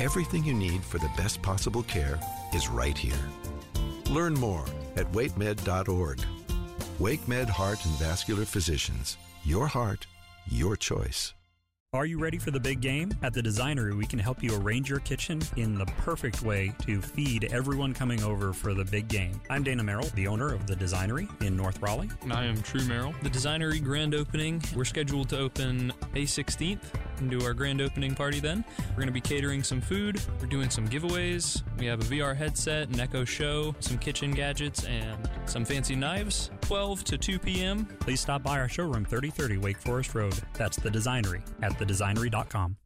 Everything 0.00 0.42
you 0.42 0.54
need 0.54 0.82
for 0.82 0.96
the 0.96 1.10
best 1.18 1.42
possible 1.42 1.82
care 1.82 2.18
is 2.54 2.68
right 2.68 2.96
here. 2.96 3.28
Learn 4.08 4.32
more 4.32 4.64
at 4.96 5.12
wakemed.org. 5.12 6.20
WakeMed 6.98 7.50
Heart 7.50 7.84
and 7.84 7.94
Vascular 7.96 8.46
Physicians. 8.46 9.18
Your 9.44 9.66
heart, 9.66 10.06
your 10.46 10.76
choice. 10.76 11.34
Are 11.94 12.04
you 12.04 12.18
ready 12.18 12.36
for 12.36 12.50
the 12.50 12.60
big 12.60 12.82
game? 12.82 13.14
At 13.22 13.32
the 13.32 13.40
Designery, 13.40 13.96
we 13.96 14.04
can 14.04 14.18
help 14.18 14.42
you 14.42 14.54
arrange 14.54 14.90
your 14.90 14.98
kitchen 14.98 15.40
in 15.56 15.78
the 15.78 15.86
perfect 15.86 16.42
way 16.42 16.70
to 16.82 17.00
feed 17.00 17.44
everyone 17.50 17.94
coming 17.94 18.22
over 18.22 18.52
for 18.52 18.74
the 18.74 18.84
big 18.84 19.08
game. 19.08 19.40
I'm 19.48 19.62
Dana 19.62 19.82
Merrill, 19.82 20.10
the 20.14 20.26
owner 20.26 20.52
of 20.52 20.66
the 20.66 20.74
Designery 20.74 21.30
in 21.42 21.56
North 21.56 21.80
Raleigh. 21.80 22.10
And 22.20 22.30
I 22.30 22.44
am 22.44 22.60
True 22.60 22.84
Merrill. 22.84 23.14
The 23.22 23.30
Designery 23.30 23.82
grand 23.82 24.14
opening, 24.14 24.62
we're 24.76 24.84
scheduled 24.84 25.30
to 25.30 25.38
open 25.38 25.90
May 26.12 26.24
16th 26.24 26.92
and 27.20 27.30
do 27.30 27.42
our 27.44 27.54
grand 27.54 27.80
opening 27.80 28.14
party 28.14 28.40
then. 28.40 28.64
We're 28.90 28.96
going 28.96 29.06
to 29.06 29.12
be 29.12 29.20
catering 29.20 29.62
some 29.62 29.80
food, 29.80 30.20
we're 30.40 30.46
doing 30.46 30.70
some 30.70 30.88
giveaways. 30.88 31.62
We 31.78 31.86
have 31.86 32.00
a 32.00 32.04
VR 32.04 32.36
headset, 32.36 32.88
an 32.88 33.00
Echo 33.00 33.24
Show, 33.24 33.74
some 33.80 33.98
kitchen 33.98 34.32
gadgets, 34.32 34.84
and 34.84 35.28
some 35.46 35.64
fancy 35.64 35.94
knives. 35.94 36.50
12 36.62 37.04
to 37.04 37.18
2 37.18 37.38
p.m. 37.38 37.86
Please 38.00 38.20
stop 38.20 38.42
by 38.42 38.58
our 38.58 38.68
showroom 38.68 39.04
3030 39.04 39.58
Wake 39.58 39.78
Forest 39.78 40.14
Road. 40.14 40.34
That's 40.54 40.76
the 40.76 40.90
Designery 40.90 41.42
at 41.62 41.72
thedesignery.com. 41.72 42.76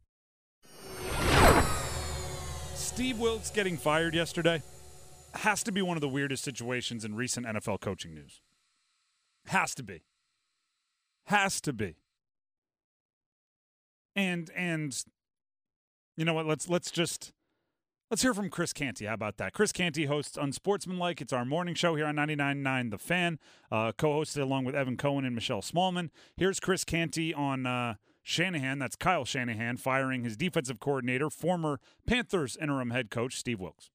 Steve 2.75 3.19
Wilks 3.19 3.49
getting 3.49 3.75
fired 3.75 4.13
yesterday 4.13 4.61
has 5.35 5.63
to 5.63 5.71
be 5.71 5.81
one 5.81 5.97
of 5.97 6.01
the 6.01 6.09
weirdest 6.09 6.43
situations 6.43 7.03
in 7.03 7.15
recent 7.15 7.45
NFL 7.45 7.81
coaching 7.81 8.13
news. 8.13 8.41
Has 9.47 9.73
to 9.75 9.83
be. 9.83 10.03
Has 11.25 11.59
to 11.61 11.73
be. 11.73 11.95
And 14.15 14.49
and 14.55 14.95
you 16.17 16.25
know 16.25 16.33
what? 16.33 16.45
Let's 16.45 16.69
let's 16.69 16.91
just 16.91 17.33
let's 18.11 18.21
hear 18.21 18.33
from 18.33 18.49
Chris 18.49 18.73
Canty. 18.73 19.05
How 19.05 19.15
about 19.15 19.37
that? 19.37 19.53
Chris 19.53 19.71
Canty 19.71 20.05
hosts 20.05 20.37
Unsportsmanlike. 20.37 21.21
It's 21.21 21.33
our 21.33 21.45
morning 21.45 21.73
show 21.75 21.95
here 21.95 22.05
on 22.05 22.15
99.9 22.15 22.91
The 22.91 22.97
Fan, 22.97 23.39
uh, 23.71 23.91
co-hosted 23.97 24.41
along 24.41 24.65
with 24.65 24.75
Evan 24.75 24.97
Cohen 24.97 25.25
and 25.25 25.33
Michelle 25.33 25.61
Smallwood. 25.61 26.11
Here's 26.37 26.59
Chris 26.59 26.83
Canty 26.83 27.33
on 27.33 27.65
uh, 27.65 27.95
Shanahan. 28.21 28.79
That's 28.79 28.95
Kyle 28.95 29.25
Shanahan 29.25 29.77
firing 29.77 30.23
his 30.23 30.37
defensive 30.37 30.79
coordinator, 30.79 31.29
former 31.29 31.79
Panthers 32.05 32.55
interim 32.61 32.91
head 32.91 33.09
coach 33.09 33.37
Steve 33.37 33.59
Wilks. 33.59 33.89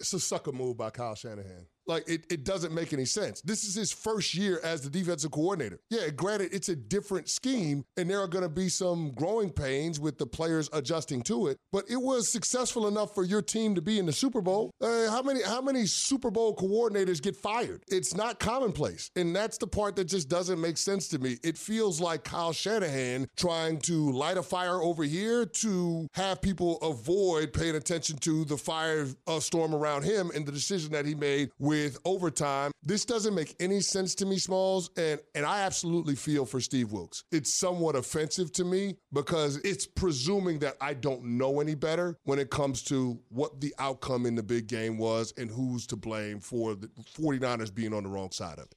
It's 0.00 0.12
a 0.14 0.20
sucker 0.20 0.52
move 0.52 0.76
by 0.76 0.90
Kyle 0.90 1.14
Shanahan. 1.14 1.66
Like 1.90 2.08
it, 2.08 2.24
it 2.30 2.44
doesn't 2.44 2.72
make 2.72 2.92
any 2.92 3.04
sense. 3.04 3.40
This 3.40 3.64
is 3.64 3.74
his 3.74 3.90
first 3.90 4.34
year 4.36 4.60
as 4.62 4.82
the 4.82 4.90
defensive 4.90 5.32
coordinator. 5.32 5.80
Yeah, 5.90 6.08
granted, 6.10 6.50
it's 6.52 6.68
a 6.68 6.76
different 6.76 7.28
scheme, 7.28 7.84
and 7.96 8.08
there 8.08 8.20
are 8.20 8.28
going 8.28 8.44
to 8.44 8.48
be 8.48 8.68
some 8.68 9.10
growing 9.10 9.50
pains 9.50 9.98
with 9.98 10.16
the 10.16 10.26
players 10.26 10.70
adjusting 10.72 11.22
to 11.22 11.48
it. 11.48 11.58
But 11.72 11.90
it 11.90 11.96
was 11.96 12.28
successful 12.28 12.86
enough 12.86 13.12
for 13.12 13.24
your 13.24 13.42
team 13.42 13.74
to 13.74 13.82
be 13.82 13.98
in 13.98 14.06
the 14.06 14.12
Super 14.12 14.40
Bowl. 14.40 14.70
Uh, 14.80 15.10
how 15.10 15.22
many 15.22 15.42
how 15.42 15.60
many 15.60 15.84
Super 15.84 16.30
Bowl 16.30 16.54
coordinators 16.54 17.20
get 17.20 17.34
fired? 17.34 17.82
It's 17.88 18.14
not 18.14 18.38
commonplace, 18.38 19.10
and 19.16 19.34
that's 19.34 19.58
the 19.58 19.66
part 19.66 19.96
that 19.96 20.04
just 20.04 20.28
doesn't 20.28 20.60
make 20.60 20.76
sense 20.76 21.08
to 21.08 21.18
me. 21.18 21.38
It 21.42 21.58
feels 21.58 22.00
like 22.00 22.22
Kyle 22.22 22.52
Shanahan 22.52 23.26
trying 23.36 23.80
to 23.80 24.12
light 24.12 24.36
a 24.36 24.44
fire 24.44 24.80
over 24.80 25.02
here 25.02 25.44
to 25.44 26.06
have 26.14 26.40
people 26.40 26.78
avoid 26.82 27.52
paying 27.52 27.74
attention 27.74 28.16
to 28.18 28.44
the 28.44 28.56
fire 28.56 29.08
uh, 29.26 29.40
storm 29.40 29.74
around 29.74 30.04
him 30.04 30.30
and 30.36 30.46
the 30.46 30.52
decision 30.52 30.92
that 30.92 31.04
he 31.04 31.16
made 31.16 31.50
with 31.58 31.79
with 31.84 31.98
overtime. 32.04 32.72
This 32.82 33.04
doesn't 33.04 33.34
make 33.34 33.54
any 33.60 33.80
sense 33.80 34.14
to 34.16 34.26
me, 34.26 34.38
Smalls, 34.38 34.90
and 34.96 35.20
and 35.34 35.44
I 35.44 35.62
absolutely 35.62 36.14
feel 36.14 36.44
for 36.44 36.60
Steve 36.60 36.92
Wilks. 36.92 37.24
It's 37.32 37.58
somewhat 37.58 37.96
offensive 37.96 38.52
to 38.52 38.64
me 38.64 38.96
because 39.12 39.56
it's 39.58 39.86
presuming 39.86 40.58
that 40.60 40.76
I 40.80 40.94
don't 40.94 41.24
know 41.24 41.60
any 41.60 41.74
better 41.74 42.16
when 42.24 42.38
it 42.38 42.50
comes 42.50 42.82
to 42.84 43.18
what 43.28 43.60
the 43.60 43.74
outcome 43.78 44.26
in 44.26 44.34
the 44.34 44.42
big 44.42 44.66
game 44.66 44.98
was 44.98 45.32
and 45.36 45.50
who's 45.50 45.86
to 45.88 45.96
blame 45.96 46.40
for 46.40 46.74
the 46.74 46.88
49ers 47.18 47.74
being 47.74 47.94
on 47.94 48.04
the 48.04 48.08
wrong 48.08 48.30
side 48.30 48.58
of 48.58 48.66
it. 48.66 48.74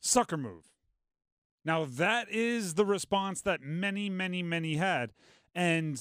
Sucker 0.00 0.36
move. 0.36 0.64
Now 1.64 1.86
that 1.86 2.30
is 2.30 2.74
the 2.74 2.84
response 2.84 3.40
that 3.42 3.62
many, 3.62 4.10
many, 4.10 4.42
many 4.42 4.76
had. 4.76 5.12
And 5.54 5.98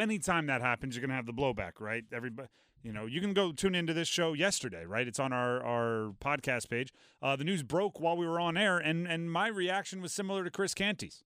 anytime 0.00 0.46
that 0.46 0.60
happens, 0.60 0.94
you're 0.94 1.00
going 1.00 1.10
to 1.10 1.16
have 1.16 1.26
the 1.26 1.32
blowback, 1.32 1.72
right? 1.80 2.04
Everybody, 2.12 2.48
you 2.82 2.92
know, 2.92 3.06
you 3.06 3.20
can 3.20 3.32
go 3.32 3.52
tune 3.52 3.74
into 3.74 3.92
this 3.92 4.08
show 4.08 4.32
yesterday, 4.32 4.84
right? 4.84 5.06
It's 5.06 5.18
on 5.18 5.32
our 5.32 5.62
our 5.62 6.14
podcast 6.20 6.68
page. 6.68 6.92
Uh, 7.22 7.36
the 7.36 7.44
news 7.44 7.62
broke 7.62 8.00
while 8.00 8.16
we 8.16 8.26
were 8.26 8.40
on 8.40 8.56
air, 8.56 8.78
and 8.78 9.06
and 9.06 9.30
my 9.32 9.48
reaction 9.48 10.00
was 10.00 10.12
similar 10.12 10.44
to 10.44 10.50
Chris 10.50 10.74
Canty's. 10.74 11.22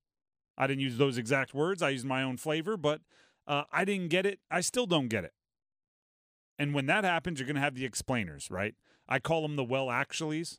I 0.57 0.67
didn't 0.67 0.81
use 0.81 0.99
those 0.99 1.19
exact 1.19 1.55
words. 1.55 1.83
I 1.83 1.91
used 1.91 2.05
my 2.07 2.23
own 2.23 2.37
flavor, 2.37 2.77
but 2.77 3.01
uh, 3.47 3.65
I 3.73 3.85
didn't 3.85 4.09
get 4.09 4.27
it. 4.27 4.41
I 4.51 4.61
still 4.61 4.87
don't 4.87 5.09
get 5.09 5.25
it. 5.25 5.33
And 6.59 6.75
when 6.75 6.87
that 6.87 7.05
happens, 7.05 7.41
you're 7.41 7.47
going 7.47 7.57
to 7.57 7.63
have 7.63 7.75
the 7.75 7.85
explainers, 7.85 8.51
right? 8.51 8.75
I 9.09 9.19
call 9.19 9.43
them 9.43 9.57
the 9.57 9.65
well 9.65 9.87
actuallys, 9.87 10.59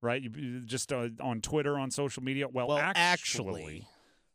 right? 0.00 0.22
You, 0.22 0.60
just 0.60 0.92
uh, 0.92 1.08
on 1.20 1.40
Twitter, 1.40 1.78
on 1.78 1.90
social 1.90 2.22
media. 2.22 2.46
Well, 2.48 2.68
Well, 2.68 2.78
actually, 2.78 3.02
actually. 3.02 3.88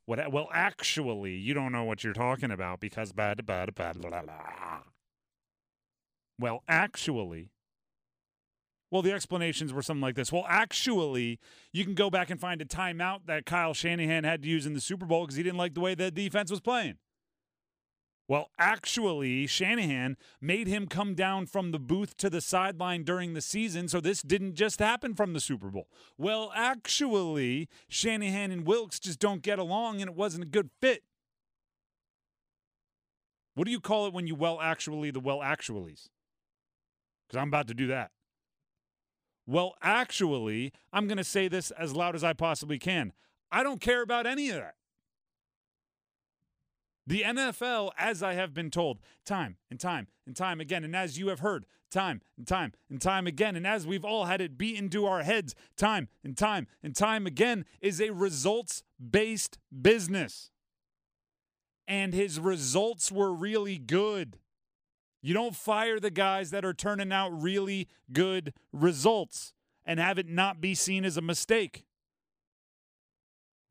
What? 0.07 0.31
Well, 0.31 0.47
actually, 0.53 1.33
you 1.35 1.53
don't 1.53 1.71
know 1.71 1.83
what 1.83 2.03
you're 2.03 2.13
talking 2.13 2.49
about 2.49 2.79
because 2.79 3.11
bad, 3.11 3.45
bad, 3.45 3.75
bad, 3.75 4.01
blah, 4.01 4.21
blah. 4.21 4.79
Well, 6.39 6.63
actually, 6.67 7.51
well, 8.89 9.01
the 9.01 9.11
explanations 9.11 9.73
were 9.73 9.81
something 9.81 10.01
like 10.01 10.15
this. 10.15 10.31
Well, 10.31 10.45
actually, 10.47 11.39
you 11.73 11.83
can 11.83 11.93
go 11.93 12.09
back 12.09 12.29
and 12.29 12.39
find 12.39 12.61
a 12.61 12.65
timeout 12.65 13.25
that 13.25 13.45
Kyle 13.45 13.73
Shanahan 13.73 14.23
had 14.23 14.43
to 14.43 14.47
use 14.47 14.65
in 14.65 14.73
the 14.73 14.81
Super 14.81 15.05
Bowl 15.05 15.25
because 15.25 15.35
he 15.35 15.43
didn't 15.43 15.57
like 15.57 15.73
the 15.73 15.81
way 15.81 15.93
the 15.93 16.09
defense 16.09 16.49
was 16.49 16.61
playing. 16.61 16.95
Well, 18.27 18.49
actually, 18.59 19.47
Shanahan 19.47 20.17
made 20.41 20.67
him 20.67 20.87
come 20.87 21.15
down 21.15 21.45
from 21.45 21.71
the 21.71 21.79
booth 21.79 22.17
to 22.17 22.29
the 22.29 22.41
sideline 22.41 23.03
during 23.03 23.33
the 23.33 23.41
season, 23.41 23.87
so 23.87 24.01
this 24.01 24.21
didn't 24.21 24.55
just 24.55 24.79
happen 24.79 25.15
from 25.15 25.31
the 25.31 25.39
Super 25.39 25.69
Bowl. 25.69 25.87
Well, 26.17 26.51
actually, 26.53 27.69
Shanahan 27.87 28.51
and 28.51 28.67
Wilks 28.67 28.99
just 28.99 29.19
don't 29.19 29.41
get 29.41 29.59
along 29.59 30.01
and 30.01 30.09
it 30.09 30.15
wasn't 30.15 30.43
a 30.43 30.47
good 30.47 30.69
fit. 30.81 31.03
What 33.55 33.65
do 33.65 33.71
you 33.71 33.79
call 33.79 34.07
it 34.07 34.13
when 34.13 34.27
you 34.27 34.35
well 34.35 34.59
actually 34.61 35.09
the 35.09 35.21
well 35.21 35.39
actuallys? 35.39 36.09
Because 37.27 37.41
I'm 37.41 37.47
about 37.47 37.67
to 37.69 37.73
do 37.73 37.87
that. 37.87 38.11
Well, 39.47 39.75
actually, 39.81 40.73
I'm 40.91 41.07
going 41.07 41.17
to 41.17 41.23
say 41.23 41.47
this 41.47 41.71
as 41.71 41.95
loud 41.95 42.13
as 42.13 42.23
I 42.25 42.33
possibly 42.33 42.77
can. 42.77 43.13
I 43.51 43.63
don't 43.63 43.79
care 43.79 44.01
about 44.01 44.27
any 44.27 44.49
of 44.49 44.57
that. 44.57 44.75
The 47.07 47.21
NFL, 47.21 47.91
as 47.97 48.21
I 48.21 48.33
have 48.33 48.53
been 48.53 48.69
told, 48.69 48.99
time 49.25 49.55
and 49.71 49.79
time 49.79 50.07
and 50.25 50.35
time 50.35 50.59
again, 50.59 50.83
and 50.83 50.93
as 50.93 51.17
you 51.17 51.29
have 51.29 51.39
heard, 51.39 51.65
time 51.89 52.19
and 52.37 52.45
time 52.45 52.73
and 52.89 53.01
time 53.01 53.25
again, 53.27 53.55
and 53.55 53.65
as 53.65 53.87
we've 53.87 54.03
all 54.03 54.25
had 54.25 54.41
it 54.41 54.57
beat 54.57 54.77
into 54.77 55.05
our 55.05 55.23
heads, 55.23 55.55
time 55.77 56.09
and 56.21 56.35
time 56.35 56.67
and 56.83 56.93
time 56.93 57.25
again, 57.25 57.63
is 57.79 58.01
a 58.01 58.09
results 58.09 58.83
based 58.99 59.57
business. 59.81 60.51
And 61.87 62.13
his 62.13 62.41
results 62.41 63.09
were 63.09 63.31
really 63.31 63.77
good. 63.77 64.37
You 65.21 65.33
don't 65.33 65.55
fire 65.55 66.01
the 66.01 66.11
guys 66.11 66.51
that 66.51 66.65
are 66.65 66.73
turning 66.73 67.13
out 67.13 67.29
really 67.29 67.87
good 68.11 68.53
results 68.73 69.53
and 69.85 69.97
have 69.97 70.19
it 70.19 70.27
not 70.27 70.59
be 70.59 70.75
seen 70.75 71.05
as 71.05 71.15
a 71.15 71.21
mistake. 71.21 71.85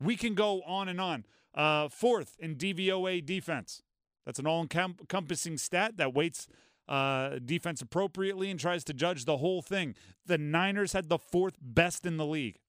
We 0.01 0.15
can 0.15 0.33
go 0.33 0.63
on 0.63 0.87
and 0.87 0.99
on. 0.99 1.25
Uh, 1.57 1.89
fourth 1.89 2.35
in 2.39 2.55
DVOA 2.55 3.25
defense. 3.25 3.81
That's 4.27 4.37
an 4.37 4.45
all 4.45 4.61
encompassing 4.61 5.57
stat 5.57 5.97
that 5.97 6.13
weights 6.13 6.47
uh, 6.87 7.39
defense 7.43 7.81
appropriately 7.81 8.51
and 8.51 8.59
tries 8.59 8.83
to 8.83 8.93
judge 8.93 9.25
the 9.25 9.37
whole 9.37 9.63
thing. 9.63 9.95
The 10.25 10.37
Niners 10.37 10.93
had 10.93 11.09
the 11.09 11.17
fourth 11.17 11.55
best 11.59 12.05
in 12.05 12.17
the 12.17 12.27
league. 12.27 12.59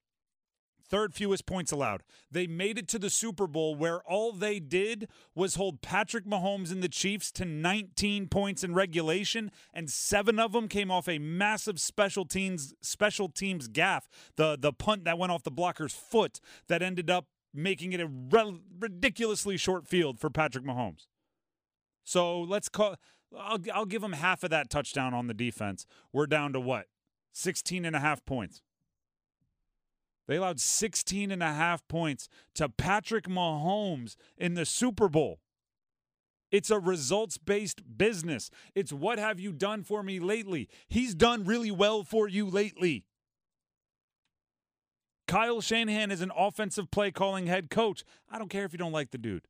Third 0.88 1.14
fewest 1.14 1.45
points 1.45 1.71
allowed. 1.71 2.02
They 2.30 2.47
made 2.47 2.78
it 2.78 2.88
to 2.88 2.99
the 2.99 3.11
Super 3.11 3.47
Bowl 3.47 3.75
where 3.75 4.00
all 4.09 4.33
they 4.33 4.59
did 4.59 5.09
was 5.35 5.57
hold 5.57 5.83
Patrick 5.83 6.25
Mahomes 6.25 6.73
and 6.73 6.83
the 6.83 6.88
Chiefs 6.88 7.30
to 7.33 7.45
19 7.45 8.28
points 8.28 8.64
in 8.64 8.73
regulation, 8.73 9.50
and 9.75 9.90
seven 9.90 10.38
of 10.38 10.52
them 10.52 10.66
came 10.66 10.90
off 10.90 11.07
a 11.07 11.18
massive 11.18 11.78
special 11.78 12.25
teams 12.25 12.73
special 12.80 13.28
teams 13.28 13.68
gaff. 13.68 14.09
The 14.37 14.57
the 14.59 14.73
punt 14.73 15.04
that 15.04 15.18
went 15.18 15.30
off 15.30 15.42
the 15.42 15.50
blocker's 15.50 15.92
foot 15.92 16.40
that 16.68 16.83
ended 16.83 17.11
up 17.11 17.26
making 17.55 17.93
it 17.93 18.00
a 18.00 18.07
rel- 18.07 18.61
ridiculously 18.78 19.57
short 19.57 19.87
field 19.87 20.19
for 20.19 20.31
Patrick 20.31 20.64
Mahomes. 20.64 21.07
So 22.05 22.40
let's 22.40 22.69
call. 22.69 22.97
I'll 23.38 23.61
I'll 23.73 23.85
give 23.85 24.02
him 24.02 24.12
half 24.12 24.43
of 24.43 24.50
that 24.50 24.71
touchdown 24.71 25.12
on 25.14 25.26
the 25.26 25.35
defense. 25.35 25.87
We're 26.12 26.26
down 26.26 26.52
to 26.55 26.61
what? 26.61 26.87
16 27.33 27.85
and 27.85 27.95
a 27.95 28.00
half 28.00 28.25
points. 28.25 28.62
They 30.26 30.37
allowed 30.37 30.61
16 30.61 31.31
and 31.31 31.43
a 31.43 31.52
half 31.52 31.87
points 31.88 32.28
to 32.55 32.69
Patrick 32.69 33.26
Mahomes 33.26 34.17
in 34.37 34.55
the 34.55 34.67
Super 34.67 35.09
Bowl. 35.09 35.40
It's 36.50 36.71
a 36.71 36.78
results 36.78 37.38
based 37.38 37.83
business. 37.99 38.50
It's 38.75 38.93
what 38.93 39.19
have 39.19 39.38
you 39.38 39.52
done 39.52 39.83
for 39.83 40.02
me 40.02 40.19
lately? 40.19 40.69
He's 40.88 41.14
done 41.14 41.45
really 41.45 41.71
well 41.71 42.05
for 42.05 42.28
you 42.28 42.49
lately. 42.49 43.05
Kyle 45.29 45.61
Shanahan 45.61 46.11
is 46.11 46.21
an 46.21 46.33
offensive 46.37 46.91
play 46.91 47.13
calling 47.13 47.47
head 47.47 47.71
coach. 47.71 48.03
I 48.29 48.39
don't 48.39 48.49
care 48.49 48.65
if 48.65 48.73
you 48.73 48.79
don't 48.79 48.93
like 48.93 49.13
the 49.13 49.19
dude. 49.19 49.47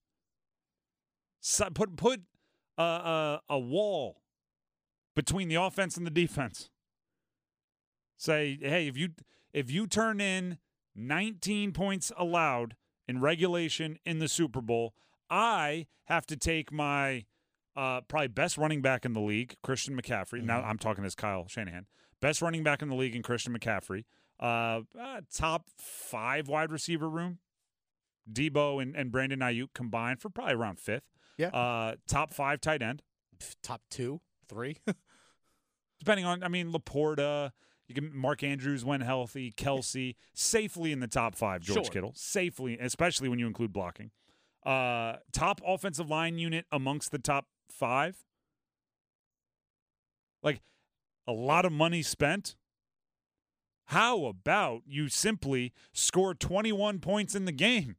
So 1.41 1.71
put 1.71 1.97
put 1.97 2.21
a, 2.77 2.83
a, 2.83 3.41
a 3.49 3.59
wall 3.59 4.21
between 5.17 5.49
the 5.49 5.55
offense 5.55 5.97
and 5.97 6.07
the 6.07 6.11
defense. 6.11 6.69
Say, 8.19 8.59
hey, 8.61 8.89
if 8.89 8.99
you 8.99 9.11
if 9.55 9.71
you 9.71 9.87
turn 9.87 10.21
in 10.21 10.59
19 10.99 11.73
points 11.73 12.11
allowed 12.17 12.75
in 13.07 13.21
regulation 13.21 13.99
in 14.05 14.19
the 14.19 14.29
Super 14.29 14.61
Bowl. 14.61 14.95
I 15.31 15.87
have 16.05 16.27
to 16.27 16.37
take 16.37 16.73
my 16.73 17.25
uh, 17.77 18.01
probably 18.03 18.29
best 18.29 18.59
running 18.59 18.83
back 18.83 19.05
in 19.05 19.13
the 19.13 19.21
league, 19.21 19.57
Christian 19.63 20.01
McCaffrey. 20.01 20.43
Now 20.43 20.61
I'm 20.61 20.79
talking 20.79 21.05
as 21.05 21.15
Kyle 21.15 21.47
Shanahan, 21.49 21.87
best 22.21 22.43
running 22.43 22.63
back 22.63 22.83
in 22.83 22.89
the 22.89 22.97
league 22.97 23.15
in 23.15 23.23
Christian 23.23 23.57
McCaffrey. 23.57 24.05
Uh, 24.41 24.83
uh, 24.99 25.21
top 25.35 25.69
five 25.79 26.49
wide 26.49 26.71
receiver 26.71 27.09
room, 27.09 27.39
Deebo 28.33 28.81
and, 28.81 28.95
and 28.95 29.11
Brandon 29.11 29.41
Aiyuk 29.41 29.69
combined 29.75 30.21
for 30.21 30.31
probably 30.31 30.55
around 30.55 30.79
fifth. 30.79 31.05
Yeah. 31.37 31.49
Uh, 31.49 31.97
top 32.09 32.33
five 32.33 32.61
tight 32.61 32.83
end, 32.83 33.03
Top 33.63 33.83
two, 33.91 34.21
three. 34.49 34.79
depending 35.99 36.25
on. 36.25 36.43
I 36.43 36.49
mean, 36.49 36.73
LaPorta. 36.73 37.53
You 37.87 37.95
can 37.95 38.15
Mark 38.15 38.43
Andrews 38.43 38.85
when 38.85 39.01
healthy, 39.01 39.51
Kelce 39.51 40.15
safely 40.35 40.93
in 40.93 41.01
the 41.01 41.07
top 41.07 41.35
five. 41.35 41.63
George 41.63 41.87
Sure. 41.87 41.93
Kittle 41.93 42.13
safely, 42.15 42.79
especially 42.79 43.31
when 43.31 43.39
you 43.39 43.47
include 43.47 43.73
blocking. 43.73 44.11
Uh, 44.67 45.17
top 45.33 45.63
offensive 45.67 46.11
line 46.11 46.37
unit 46.37 46.67
amongst 46.71 47.13
the 47.13 47.19
top 47.19 47.47
five. 47.71 48.19
Like 50.43 50.61
a 51.27 51.33
lot 51.33 51.65
of 51.65 51.73
money 51.73 52.03
spent. 52.03 52.57
How 53.89 54.27
about 54.27 54.83
you 54.87 55.09
simply 55.09 55.73
score 55.95 56.35
21 56.35 56.99
points 56.99 57.35
in 57.35 57.47
the 57.47 57.53
game? 57.53 57.97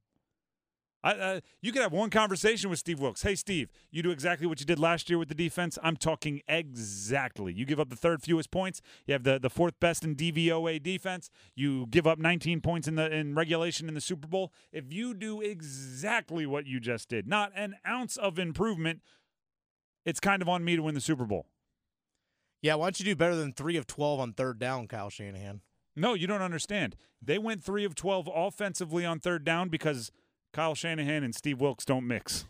I, 1.03 1.13
uh, 1.13 1.39
you 1.63 1.71
could 1.71 1.81
have 1.81 1.91
one 1.91 2.11
conversation 2.11 2.69
with 2.69 2.77
Steve 2.77 2.99
Wilks. 2.99 3.23
Hey, 3.23 3.33
Steve, 3.33 3.71
you 3.89 4.03
do 4.03 4.11
exactly 4.11 4.45
what 4.45 4.59
you 4.59 4.67
did 4.67 4.77
last 4.77 5.09
year 5.09 5.17
with 5.17 5.29
the 5.29 5.35
defense. 5.35 5.79
I'm 5.81 5.97
talking 5.97 6.41
exactly. 6.47 7.53
You 7.53 7.65
give 7.65 7.79
up 7.79 7.89
the 7.89 7.95
third 7.95 8.21
fewest 8.21 8.51
points. 8.51 8.83
You 9.07 9.13
have 9.13 9.23
the, 9.23 9.39
the 9.39 9.49
fourth 9.49 9.79
best 9.79 10.03
in 10.03 10.15
DVOA 10.15 10.83
defense. 10.83 11.31
You 11.55 11.87
give 11.87 12.05
up 12.05 12.19
19 12.19 12.61
points 12.61 12.87
in 12.87 12.93
the 12.93 13.11
in 13.11 13.33
regulation 13.33 13.87
in 13.87 13.95
the 13.95 14.01
Super 14.01 14.27
Bowl. 14.27 14.53
If 14.71 14.93
you 14.93 15.15
do 15.15 15.41
exactly 15.41 16.45
what 16.45 16.67
you 16.67 16.79
just 16.79 17.09
did, 17.09 17.27
not 17.27 17.51
an 17.55 17.77
ounce 17.87 18.15
of 18.15 18.37
improvement, 18.37 19.01
it's 20.05 20.19
kind 20.19 20.43
of 20.43 20.47
on 20.47 20.63
me 20.63 20.75
to 20.75 20.83
win 20.83 20.93
the 20.93 21.01
Super 21.01 21.25
Bowl. 21.25 21.47
yeah, 22.61 22.75
why 22.75 22.85
don't 22.85 22.99
you 22.99 23.05
do 23.05 23.15
better 23.15 23.35
than 23.35 23.53
three 23.53 23.75
of 23.75 23.87
twelve 23.87 24.19
on 24.19 24.33
third 24.33 24.59
down, 24.59 24.87
Kyle 24.87 25.09
Shanahan? 25.09 25.61
No, 25.99 26.13
you 26.13 26.27
don't 26.27 26.41
understand. 26.41 26.95
They 27.21 27.37
went 27.37 27.63
three 27.63 27.83
of 27.83 27.93
12 27.93 28.29
offensively 28.33 29.05
on 29.05 29.19
third 29.19 29.43
down 29.43 29.69
because 29.69 30.11
Kyle 30.53 30.75
Shanahan 30.75 31.23
and 31.23 31.35
Steve 31.35 31.59
Wilks 31.59 31.85
don't 31.85 32.07
mix. 32.07 32.45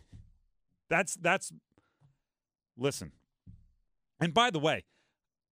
That's, 0.88 1.14
that's, 1.14 1.52
listen. 2.78 3.12
And 4.20 4.32
by 4.32 4.50
the 4.50 4.58
way, 4.58 4.84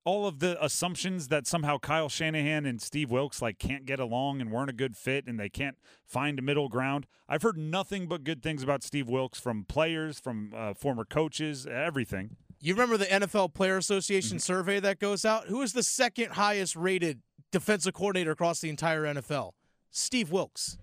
all 0.04 0.26
of 0.26 0.38
the 0.38 0.62
assumptions 0.64 1.28
that 1.28 1.46
somehow 1.46 1.78
Kyle 1.78 2.08
Shanahan 2.08 2.64
and 2.64 2.80
Steve 2.80 3.10
Wilks 3.10 3.42
like 3.42 3.58
can't 3.58 3.84
get 3.84 4.00
along 4.00 4.40
and 4.40 4.50
weren't 4.50 4.70
a 4.70 4.74
good 4.74 4.96
fit 4.96 5.26
and 5.26 5.38
they 5.38 5.48
can't 5.48 5.76
find 6.06 6.38
a 6.38 6.42
middle 6.42 6.68
ground. 6.68 7.06
I've 7.28 7.42
heard 7.42 7.58
nothing 7.58 8.06
but 8.06 8.24
good 8.24 8.42
things 8.42 8.62
about 8.62 8.82
Steve 8.82 9.08
Wilks 9.08 9.38
from 9.38 9.64
players, 9.64 10.18
from 10.18 10.52
uh, 10.56 10.74
former 10.74 11.04
coaches, 11.04 11.66
everything. 11.66 12.36
You 12.60 12.74
remember 12.74 12.96
the 12.96 13.06
NFL 13.06 13.54
Player 13.54 13.74
Mm-hmm. 13.74 13.78
Association 13.78 14.38
survey 14.38 14.80
that 14.80 14.98
goes 14.98 15.24
out? 15.24 15.46
Who 15.48 15.62
is 15.62 15.72
the 15.72 15.82
second 15.82 16.32
highest 16.32 16.74
rated 16.74 17.20
defensive 17.50 17.94
coordinator 17.94 18.30
across 18.32 18.60
the 18.60 18.68
entire 18.68 19.02
NFL? 19.04 19.52
Steve 19.90 20.30
Wilks. 20.30 20.78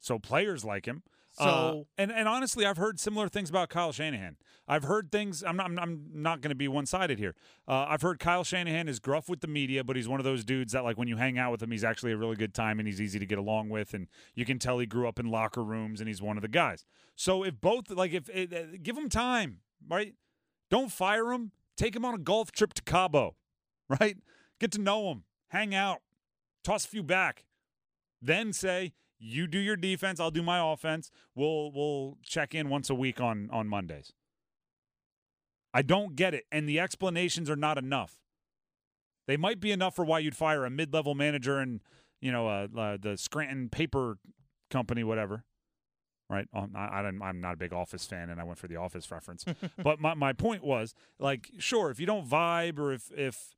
So 0.00 0.18
players 0.18 0.64
like 0.64 0.86
him. 0.86 1.02
Uh, 1.38 1.44
So- 1.44 1.86
and 1.98 2.12
and 2.12 2.28
honestly, 2.28 2.64
I've 2.66 2.76
heard 2.76 3.00
similar 3.00 3.28
things 3.28 3.50
about 3.50 3.68
Kyle 3.68 3.92
Shanahan. 3.92 4.36
I've 4.68 4.84
heard 4.84 5.10
things. 5.12 5.42
I'm 5.42 5.56
not. 5.56 5.66
I'm, 5.66 5.78
I'm 5.78 6.06
not 6.14 6.40
going 6.40 6.50
to 6.50 6.54
be 6.54 6.68
one 6.68 6.86
sided 6.86 7.18
here. 7.18 7.34
Uh, 7.68 7.84
I've 7.88 8.00
heard 8.02 8.18
Kyle 8.18 8.44
Shanahan 8.44 8.88
is 8.88 8.98
gruff 8.98 9.28
with 9.28 9.40
the 9.40 9.46
media, 9.46 9.84
but 9.84 9.94
he's 9.96 10.08
one 10.08 10.20
of 10.20 10.24
those 10.24 10.42
dudes 10.44 10.72
that 10.72 10.84
like 10.84 10.96
when 10.96 11.06
you 11.08 11.16
hang 11.16 11.38
out 11.38 11.50
with 11.50 11.62
him, 11.62 11.70
he's 11.70 11.84
actually 11.84 12.12
a 12.12 12.16
really 12.16 12.36
good 12.36 12.54
time 12.54 12.78
and 12.78 12.86
he's 12.88 13.00
easy 13.00 13.18
to 13.18 13.26
get 13.26 13.36
along 13.36 13.68
with, 13.68 13.92
and 13.92 14.06
you 14.34 14.44
can 14.46 14.58
tell 14.58 14.78
he 14.78 14.86
grew 14.86 15.06
up 15.08 15.18
in 15.18 15.26
locker 15.26 15.62
rooms 15.62 16.00
and 16.00 16.08
he's 16.08 16.22
one 16.22 16.36
of 16.38 16.42
the 16.42 16.48
guys. 16.48 16.84
So 17.16 17.42
if 17.44 17.60
both 17.60 17.90
like 17.90 18.12
if 18.12 18.30
uh, 18.30 18.76
give 18.82 18.96
him 18.96 19.08
time, 19.10 19.58
right? 19.88 20.14
Don't 20.70 20.90
fire 20.92 21.30
him. 21.32 21.50
Take 21.76 21.94
him 21.96 22.04
on 22.04 22.14
a 22.14 22.18
golf 22.18 22.52
trip 22.52 22.72
to 22.74 22.82
Cabo, 22.82 23.34
right? 24.00 24.16
Get 24.60 24.70
to 24.72 24.80
know 24.80 25.10
him, 25.10 25.24
hang 25.54 25.74
out, 25.74 26.00
toss 26.64 26.84
a 26.84 26.88
few 26.88 27.02
back, 27.02 27.44
then 28.20 28.52
say 28.52 28.92
you 29.18 29.46
do 29.46 29.58
your 29.58 29.76
defense, 29.76 30.18
I'll 30.20 30.30
do 30.30 30.42
my 30.42 30.72
offense. 30.72 31.10
We'll 31.34 31.72
we'll 31.72 32.18
check 32.22 32.54
in 32.54 32.68
once 32.68 32.90
a 32.90 32.94
week 32.94 33.20
on 33.20 33.48
on 33.50 33.68
Mondays. 33.68 34.12
I 35.72 35.82
don't 35.82 36.14
get 36.16 36.34
it, 36.34 36.44
and 36.52 36.68
the 36.68 36.78
explanations 36.78 37.48
are 37.48 37.56
not 37.56 37.78
enough. 37.78 38.20
They 39.26 39.36
might 39.36 39.60
be 39.60 39.72
enough 39.72 39.96
for 39.96 40.04
why 40.04 40.18
you'd 40.18 40.36
fire 40.36 40.64
a 40.64 40.70
mid-level 40.70 41.14
manager 41.14 41.58
and 41.58 41.80
you 42.20 42.32
know 42.32 42.48
uh, 42.48 42.66
uh, 42.76 42.96
the 43.00 43.16
Scranton 43.16 43.68
Paper 43.68 44.18
Company, 44.70 45.04
whatever. 45.04 45.44
Right? 46.30 46.48
Um, 46.54 46.72
I, 46.74 46.86
I 46.86 47.06
I'm 47.06 47.40
not 47.40 47.54
a 47.54 47.56
big 47.56 47.72
Office 47.72 48.06
fan, 48.06 48.30
and 48.30 48.40
I 48.40 48.44
went 48.44 48.58
for 48.58 48.66
the 48.66 48.76
Office 48.76 49.10
reference. 49.10 49.44
but 49.82 50.00
my 50.00 50.14
my 50.14 50.32
point 50.32 50.64
was 50.64 50.94
like, 51.18 51.50
sure, 51.58 51.90
if 51.90 52.00
you 52.00 52.06
don't 52.06 52.28
vibe 52.28 52.78
or 52.78 52.92
if 52.92 53.10
if 53.16 53.53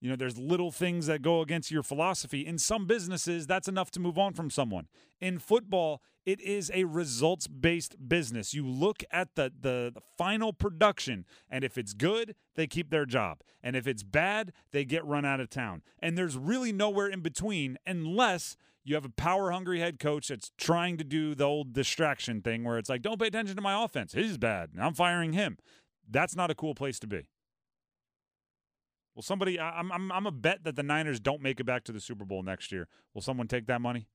you 0.00 0.08
know, 0.08 0.16
there's 0.16 0.38
little 0.38 0.70
things 0.70 1.06
that 1.06 1.22
go 1.22 1.40
against 1.40 1.70
your 1.70 1.82
philosophy. 1.82 2.46
In 2.46 2.58
some 2.58 2.86
businesses, 2.86 3.46
that's 3.46 3.68
enough 3.68 3.90
to 3.92 4.00
move 4.00 4.16
on 4.16 4.32
from 4.32 4.50
someone. 4.50 4.86
In 5.20 5.38
football, 5.38 6.00
it 6.24 6.40
is 6.40 6.70
a 6.72 6.84
results 6.84 7.48
based 7.48 7.96
business. 8.08 8.54
You 8.54 8.66
look 8.66 9.02
at 9.10 9.34
the, 9.34 9.52
the, 9.60 9.90
the 9.92 10.00
final 10.16 10.52
production, 10.52 11.24
and 11.50 11.64
if 11.64 11.76
it's 11.76 11.94
good, 11.94 12.36
they 12.54 12.66
keep 12.66 12.90
their 12.90 13.06
job. 13.06 13.40
And 13.62 13.74
if 13.74 13.86
it's 13.86 14.02
bad, 14.02 14.52
they 14.70 14.84
get 14.84 15.04
run 15.04 15.24
out 15.24 15.40
of 15.40 15.50
town. 15.50 15.82
And 16.00 16.16
there's 16.16 16.36
really 16.36 16.72
nowhere 16.72 17.08
in 17.08 17.20
between 17.20 17.76
unless 17.86 18.56
you 18.84 18.94
have 18.94 19.04
a 19.04 19.10
power 19.10 19.50
hungry 19.50 19.80
head 19.80 19.98
coach 19.98 20.28
that's 20.28 20.52
trying 20.56 20.96
to 20.98 21.04
do 21.04 21.34
the 21.34 21.44
old 21.44 21.72
distraction 21.72 22.40
thing 22.40 22.62
where 22.62 22.78
it's 22.78 22.88
like, 22.88 23.02
don't 23.02 23.20
pay 23.20 23.26
attention 23.26 23.56
to 23.56 23.62
my 23.62 23.84
offense. 23.84 24.12
He's 24.12 24.38
bad. 24.38 24.70
I'm 24.80 24.94
firing 24.94 25.32
him. 25.32 25.58
That's 26.08 26.36
not 26.36 26.50
a 26.50 26.54
cool 26.54 26.74
place 26.74 26.98
to 27.00 27.06
be. 27.06 27.26
Will 29.18 29.24
somebody? 29.24 29.58
I'm 29.58 29.90
I'm 29.90 30.12
I'm 30.12 30.26
a 30.26 30.30
bet 30.30 30.62
that 30.62 30.76
the 30.76 30.84
Niners 30.84 31.18
don't 31.18 31.42
make 31.42 31.58
it 31.58 31.64
back 31.64 31.82
to 31.86 31.92
the 31.92 31.98
Super 31.98 32.24
Bowl 32.24 32.44
next 32.44 32.70
year. 32.70 32.86
Will 33.12 33.20
someone 33.20 33.48
take 33.48 33.66
that 33.66 33.80
money? 33.80 34.06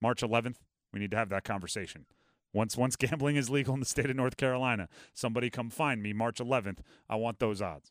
March 0.00 0.22
11th. 0.22 0.58
We 0.92 1.00
need 1.00 1.10
to 1.10 1.16
have 1.16 1.28
that 1.30 1.42
conversation. 1.42 2.06
Once 2.52 2.76
once 2.76 2.94
gambling 2.94 3.34
is 3.34 3.50
legal 3.50 3.74
in 3.74 3.80
the 3.80 3.86
state 3.86 4.08
of 4.08 4.14
North 4.14 4.36
Carolina, 4.36 4.88
somebody 5.12 5.50
come 5.50 5.70
find 5.70 6.04
me 6.04 6.12
March 6.12 6.38
11th. 6.38 6.82
I 7.10 7.16
want 7.16 7.40
those 7.40 7.60
odds. 7.60 7.90